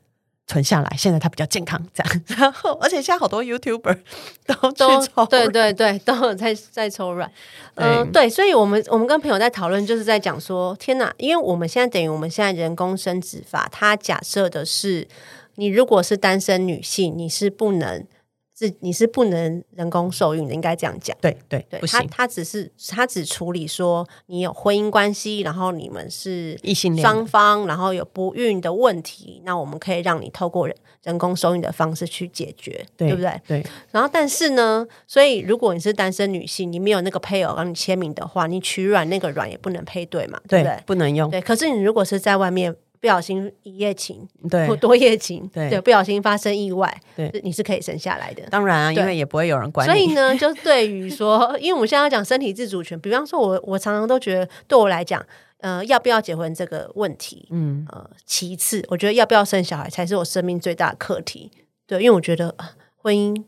[0.45, 2.21] 存下来，现在它比较健康，这样。
[2.37, 3.97] 然后，而且现在好多 YouTuber
[4.45, 7.29] 都都抽，对对对，都有在在抽卵。
[7.73, 15.07] 嗯，对，所以我们我们跟朋友在讨论，就是在讲说，天哪，因为我们现在等于我们现在人工生殖法，它假设的是。
[15.57, 18.05] 你如果是单身女性，你是不能
[18.53, 21.15] 自你是不能人工受孕的，应该这样讲。
[21.21, 33.41] 对对对，他他只是他只处理说你有婚姻关系，然后你们是异性双方，然后有不孕的问题，那我们可以让你透过人人工受孕的方式去解决，对不对？
[33.47, 33.65] 对。
[33.91, 40.83] 然后但是呢，所以如果你是单身女性，你没有那个配偶让你签名的话，你取卵那个卵也不能配对嘛，对不对？
[40.85, 41.29] 不能用。
[41.29, 41.41] 对。
[41.41, 42.75] 可是你如果是在外面。
[42.99, 48.43] 不小心一夜情，对，多夜情，对，不小心发生意外，对，你是可以生下来的。
[48.49, 49.85] 当然啊，因为也不会有人管。
[49.85, 55.23] 所以呢，就对于说，因为我们现在要讲身体自主权，比方说，我我常常都觉得，对我来讲，
[55.59, 61.51] 呃，要不要结婚这个问题，嗯，呃，其次，我觉得要不要生小孩才是我生命最大的课题。
[61.85, 62.55] 对，因为我觉得
[62.95, 63.43] 婚姻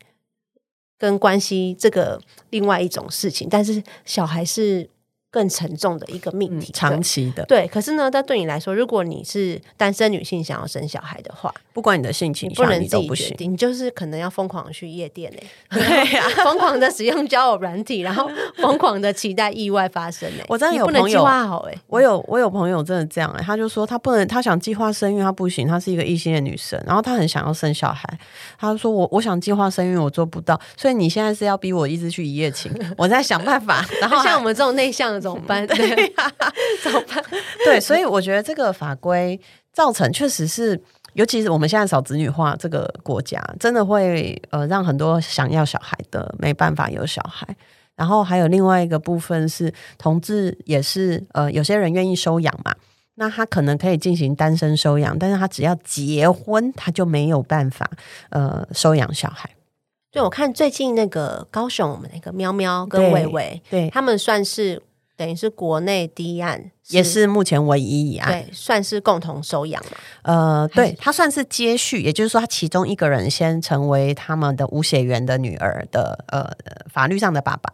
[0.96, 2.20] 跟关系这个
[2.50, 4.88] 另外一种事情，但是小孩是。
[5.30, 7.66] 更沉重的一个命题，长期的对。
[7.68, 20.44] 可是呢，但对你来说，如果你是单身女性想要生小孩的话，不管你的性情，不能自己决定，你就是可能要疯狂去夜店嘞，对呀， 疯狂的使用交友软体，然后疯狂的期待意外发生嘞。
[20.48, 28.08] 我真的有朋友好哎，我有我有朋友真的这样哎，他就说他不能，他想计划生育，他不行，他是一个异性的女生，然后他很想要生小孩，
[28.58, 33.86] 他说我我想计划生育，我做不到，所以你现在是要逼我一直去一夜情，我在想办法。
[34.00, 35.20] 然后像我们这种内向的。
[35.20, 35.64] 怎么办？
[35.68, 36.14] 对，
[36.82, 37.22] 怎么办？
[37.62, 39.38] 对，所以我觉得这个法规
[39.70, 40.80] 造成确实是，
[41.14, 47.46] 尤其是我们现在少子女化这个国家，真的会呃让很多想要小孩的没办法有小孩。
[47.96, 52.74] 然后还有另外一个部分是，同志也是呃有些人愿意收养嘛，
[53.16, 57.90] 那他可能可以进行单身收养，但是他只要结婚，他就没有办法
[58.30, 59.50] 呃收养小孩。
[60.10, 64.82] 对，我看最近那个高雄，我们那个喵喵跟伟伟，对他们算是。
[65.20, 68.30] 等于是国内第一案，也是目前唯一一案。
[68.30, 69.98] 对，算是共同收养嘛。
[70.22, 76.50] 呃，对，他算是接续，也就是说，他其中一个人先成为他们的无血缘的女儿的呃
[76.90, 77.70] 法律上的爸爸，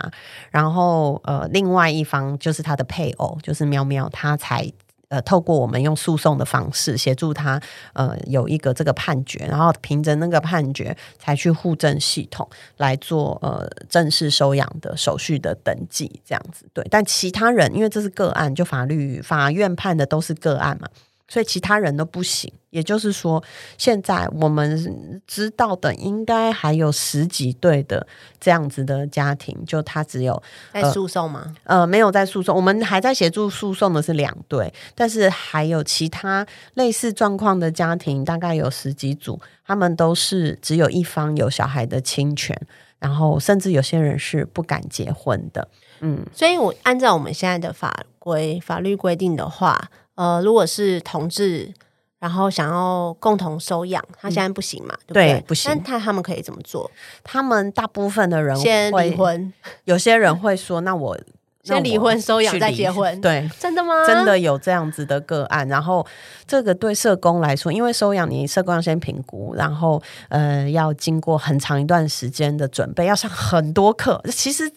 [0.51, 4.69] 然后呃，另外一方就是他的配偶，就是喵喵，他才。
[5.09, 7.61] 呃，透过我们用诉讼的方式协助他，
[7.93, 12.49] 呃，有一个这个判决，然后凭着那个判决才去户政系统
[12.79, 16.87] 来做呃正式收养的手续的登记，这样子对。
[16.91, 20.89] 但其他人因为这是个案，就法律法院判的都是个案嘛，
[21.29, 22.53] 所以其他人都不行。
[22.71, 23.43] 也就是说，
[23.79, 28.07] 现在我们知道的应该还有十几对的
[28.39, 30.43] 这样子的家庭，就他只有
[30.75, 31.55] 在诉讼吗？
[31.65, 42.55] 呃，没有在诉讼，我们还在协助诉讼的是两对，但是还有其他类似状况的家庭，大概有十几组，他们都是只有一方有小孩的侵权，
[42.99, 45.67] 然后甚至有些人是不敢结婚的。
[46.01, 51.73] 嗯，所以我按照我们现在的法规法律规定的话，呃，如果是同志。
[52.19, 54.95] 然后想要共同收养，他现在不行嘛？
[55.07, 55.35] 对不对？
[55.35, 56.91] 对不行但他他们可以怎么做？
[57.23, 59.53] 他们大部分的人先会离，婚，
[59.85, 61.17] 有些人会说：“那我
[61.63, 63.21] 先离婚收养再结婚。
[63.21, 64.07] 对，真的吗？
[64.07, 66.05] 真的有这样子的个案，然后
[66.47, 74.21] 这个对社工来说，因为收养你社工要先评估，然后呃要经过很长一段时间的准备，要上很多课。
[74.33, 74.73] 其实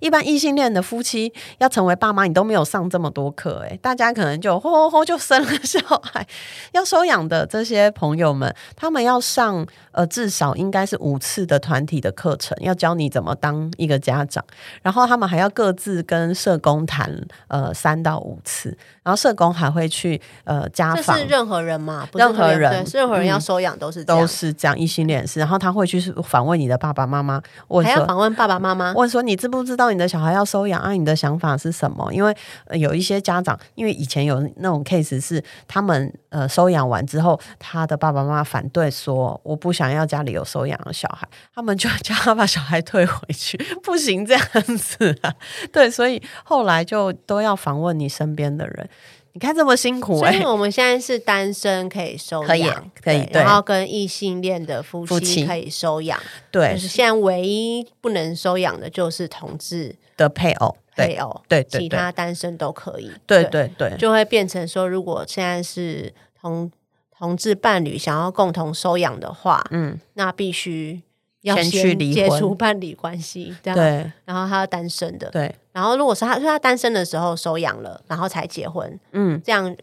[0.00, 6.26] 一般异性恋的夫妻要成为爸妈，你都没有上这么多课，诶，大家可能就吼吼吼就生了小孩。
[6.72, 14.44] 要收养的这些朋友们，他们要上呃至少应该是五次的团体的课程，要教你怎么当一个家长，
[14.82, 17.12] 然后他们还要各自跟社工谈
[17.48, 21.28] 呃三到五次，然后社工还会去呃家访这是。
[21.28, 22.06] 任何人嘛？
[22.12, 28.92] 不任何人任何人嗯要收养都是这样都是这样，异性恋是，然后他会去访问你的爸爸妈妈，我还要访问爸爸妈妈。
[28.94, 30.92] 问说你知不知道你的小孩要收养啊？
[30.92, 32.12] 你的想法是什么？
[32.12, 32.36] 因为、
[32.72, 45.32] 有一些家长，因为以前有那种 case 是他们呃收养完之后，他的爸爸妈妈反对说我不想要家里有收养的小孩，他们就叫他把小孩退回去，不行这样子啊。
[45.72, 48.88] 对，所以后来就都要访问你身边的人。
[49.34, 53.42] 你看这么辛苦哎、所以 我们现在是单身可以收可以养，可以对。
[53.42, 55.26] 然后跟异性恋的夫夫妻。
[55.26, 56.18] 妻可以收养。
[56.52, 56.72] 对。
[56.74, 63.10] 就是现在唯一不能收养的就是同志的配偶，配偶，对对其他单身都可以。
[63.26, 63.42] 对。
[63.46, 66.70] 对对，就会变成说，如果现在是同
[67.18, 71.02] 同志伴侣想要共同收养的话，嗯，那必须
[71.44, 72.40] 要先去离解婚。
[72.40, 74.12] 除伴侣关系，这样，对。
[74.24, 79.76] 然后他要单身的，对，然后如果是他是他单身的时候收养了，然后才结婚，嗯，这样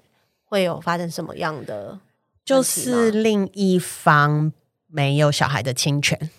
[0.43, 1.99] 会有发生什么样的
[2.43, 4.51] 就是另一方
[4.87, 6.29] 没有小孩的侵权，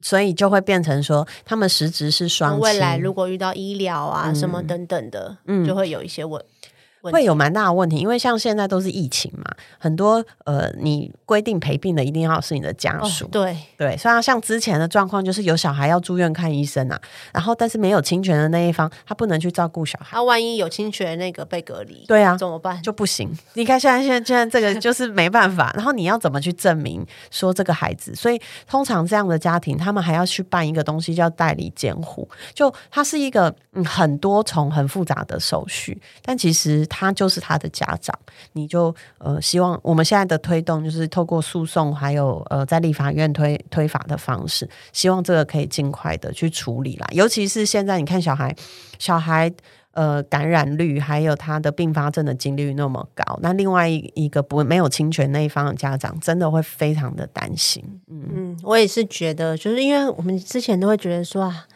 [0.00, 4.34] 所以就会变成说他们实质是双亲，未来如果遇到医疗啊、嗯。
[4.34, 5.64] 什么等等的，嗯。
[5.66, 6.61] 就会有一些问问题
[7.10, 9.44] 会有蛮大的问题，因为像现在都是疫情嘛，
[9.78, 17.00] 很多呃，你规定陪病的一定要是你的家哦属，对，对，像像之前的状况就是有小孩要住院看医生啊，
[17.32, 22.80] 然后但是没有侵权的那一方他不能去照顾小孩，他万一有侵权那个被隔离，对啊，怎么办？
[22.82, 23.30] 就不行。
[23.54, 28.14] 你看现在现在现在这个就是没办法，然后你要怎么去证明说这个孩子？
[28.14, 38.16] 所以通常这样的家庭，他们还要去办一个东西叫代理监护，就它是一个嗯很多重很复杂的手续，但其实他就是他的家长。
[38.52, 47.06] 你就呃希望我们现在的推动就是透过诉讼，还有呃在立法院推推法的方式，希望这个可以尽快的去处理啦。
[47.12, 48.54] 尤其是现在你看小孩
[48.98, 49.50] 小孩。
[49.94, 57.84] 呃，感染率还有他的并发症的几率那么高，那另外一一个不没有侵权那一方的家长，真的会非常的担心。
[58.08, 61.66] 嗯，嗯，我也是觉得，就是因为我们之前都会觉得说啊，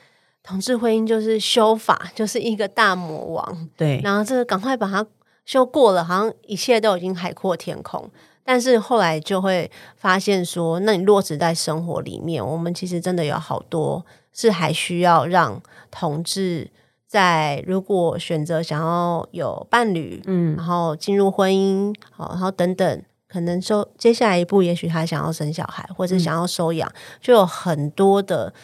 [0.46, 5.04] 同志婚姻就是修法，就是一个大魔王，对，然后这个赶快把它
[5.44, 8.08] 修过了，好像一切都已经海阔天空。
[8.44, 16.70] 但是后来就会发现说，那你落实在生活里面，我们其实真的有好多是还需要让同志
[17.08, 20.54] 在如果选择想要有伴侣，嗯。
[20.54, 26.88] 然后进入婚姻，好，然后等等，可能收接下来一步，也许他想要生小孩，或者想要收养，
[27.20, 28.54] 就有很多的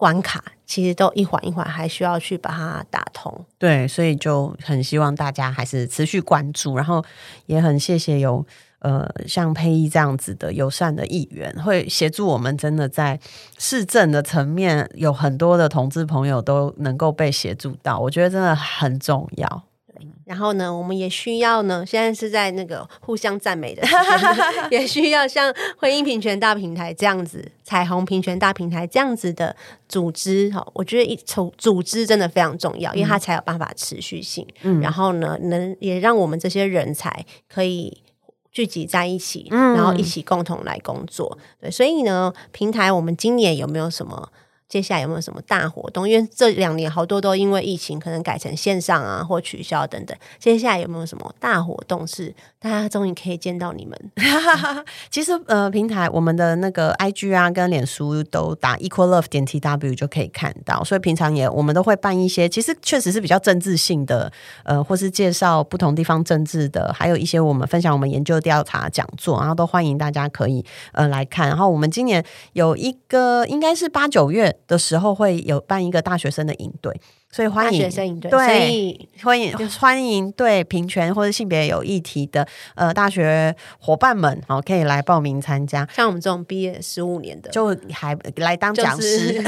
[0.00, 3.44] 关卡，其实都一环一环还需要去把它打通。
[3.58, 7.04] 对，所以就很希望大家还是持续关注，然后
[7.44, 8.42] 也很谢谢有
[8.78, 13.20] 呃像佩仪这样子的友善的议员，会协助我们，真的在
[13.58, 19.62] 市政的层面有很多的同志朋友都能够被协助到，我觉得真的很重要。
[20.24, 23.82] 然后呢，我们也需要呢，现在是在那个互相赞美的
[24.70, 29.54] 也需要像婚姻平权大平台这样子、彩虹平权大平台这样子的
[29.88, 30.50] 组织。
[30.50, 34.46] 哈，我觉得一从组织真的非常重要，因为它才有办法持续性。
[34.62, 38.02] 嗯，然后呢，能也让我们这些人才可以
[38.52, 41.38] 聚集在一起，然后一起共同来工作。
[41.60, 44.30] 对，所以呢，平台我们今年有没有什么？
[44.70, 46.08] 接下来有没有什么大活动？
[46.08, 50.16] 因为这两年好多都因为疫情，可能改成线上啊，或取消等等。
[50.38, 54.00] 接下来有没有什么大活动是大家终于可以见到你们？
[55.10, 60.82] 其实呃，平台我们的那个 IG 啊，跟脸书都打 equal love 点 tw 就可以看到。
[60.86, 64.30] 所以平常也我们都会办一些，其实确实是比较政治性的，
[64.62, 71.48] 呃，或是介绍不同地方政治的，还有一些我们分享我们研究调查讲座，然后都欢迎大家可以呃来看。
[71.48, 74.56] 然后我们今年有一个应该是八九月。
[74.66, 77.00] 的时候会有办一个大学生的营队。
[77.32, 77.88] 所以欢迎，
[78.28, 85.88] 对，欢迎欢迎对平权或者性别有议题的呃大学伙伴们，好可以来报名参加。
[85.94, 89.40] 像我们这种毕业十五年的，就还来当讲师，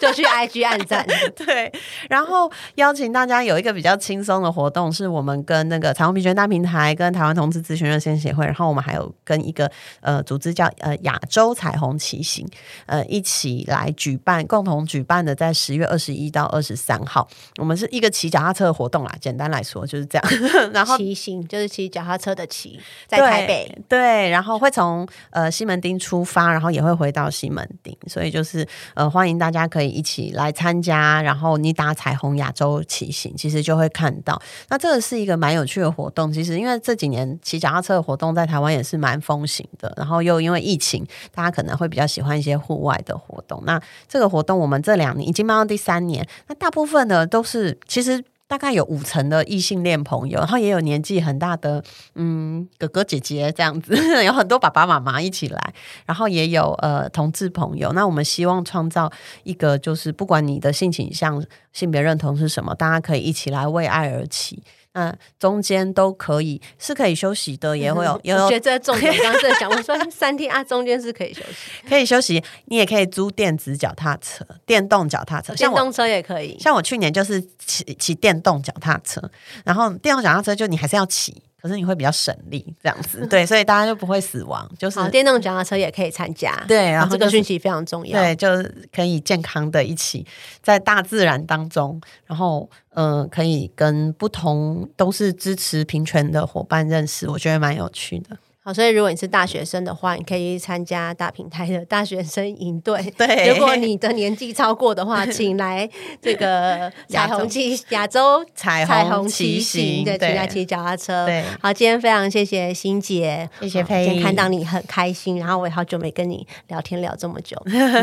[0.00, 1.06] 就 去 IG 按赞。
[1.36, 1.72] 对，
[2.10, 9.70] 然后邀请大家有一个比较轻松的活动，是我们跟那个彩虹平权大平台、跟台湾同志咨询热线协会，然后我们还有跟一个
[10.00, 12.44] 呃组织叫呃亚洲彩虹骑行，
[12.86, 17.27] 呃一起来举办，共同举办的，在十月二十一到二十三号。
[17.56, 20.28] 我们是一个骑脚踏车的活动啦，简单来说就是这样。
[20.72, 31.20] 然后骑行就是骑脚踏车的骑，在台北对，然后会从呃西门町出发，然后也会回到西门町，所以就是呃欢迎大家可以一起来参加。
[31.22, 34.40] 然后你打彩虹亚洲骑行，其实就会看到。
[34.68, 36.32] 那这个是一个蛮有趣的活动。
[36.32, 43.62] 其实因为这几年骑脚踏车的活动在台湾也是蛮风行的，然后又因为疫情，大家可能会比较喜欢一些户外的活动。
[43.66, 47.17] 那这个活动我们这两年已经办到第三年，那大部分的。
[47.26, 53.94] 都是其实大概有五成的异性恋朋友，然后也有年纪很大的嗯哥哥姐姐这样子，
[54.24, 55.74] 有很多爸爸妈妈一起来，
[56.06, 57.92] 然后也有呃同志朋友。
[57.92, 59.12] 那我们希望创造
[59.44, 64.62] 一个，就是不管你的性倾向、性别认同是什么，大家可以一起来为爱而起。
[64.98, 68.20] 那中间都可以是可以休息的，也会有。
[68.24, 72.42] 有觉得这重点， 刚刚在讲，我说三天啊，中间是可以休息，可以休息。
[72.64, 76.58] 你也可以租电子脚踏车、电动脚踏车，电动车也可以。
[76.58, 79.22] 像我去年就是骑骑电动脚踏车，
[79.64, 81.40] 然后电动脚踏车就你还是要骑。
[81.68, 84.66] 可是你会比较省力，这样子 对，所以大家就不会死亡。
[84.78, 90.26] 就是电动脚踏车也可以参加，对，然后这个讯息非常重要，对，就是可以健康的一起
[90.62, 98.36] 在大自然当中，然后嗯，可以跟不同都是支持平权的伙伴认识，我觉得蛮有趣的。
[98.72, 103.02] 所以，如果你是大学生的话，你可以参加大平台的大学生营队。
[103.16, 105.88] 对，如果你的年纪超过的话， 请来
[106.20, 111.26] 这个彩虹骑亚洲彩虹骑行，对，请来骑脚踏车。
[111.26, 117.56] 对，好，今天非常谢谢欣姐，谢谢佩仪，看到你很开心，然后我也好久没跟你聊天聊这么久，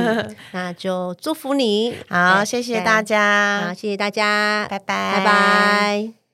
[0.51, 1.95] 那就祝福你。
[2.09, 6.24] 好，谢谢大家，好，谢谢大家，拜拜，拜拜。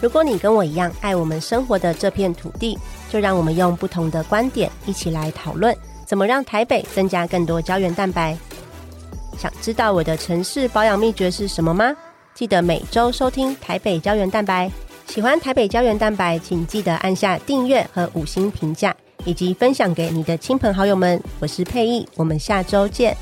[0.00, 2.78] 如果你跟我一样爱我们生活的这片土地，
[3.10, 5.76] 就让我们用不同的观点一起来讨论，
[6.06, 8.36] 怎么让台北增加更多胶原蛋白。
[9.36, 11.94] 想知道我的城市保养秘诀是什么吗？
[12.34, 14.70] 记得每周收听台北胶原蛋白。
[15.06, 18.94] 喜欢台北胶原蛋白，请记得按下订阅和五星评价，
[19.24, 21.20] 以及分享给你的亲朋好友们。
[21.40, 23.16] 我是佩意，我们下周见。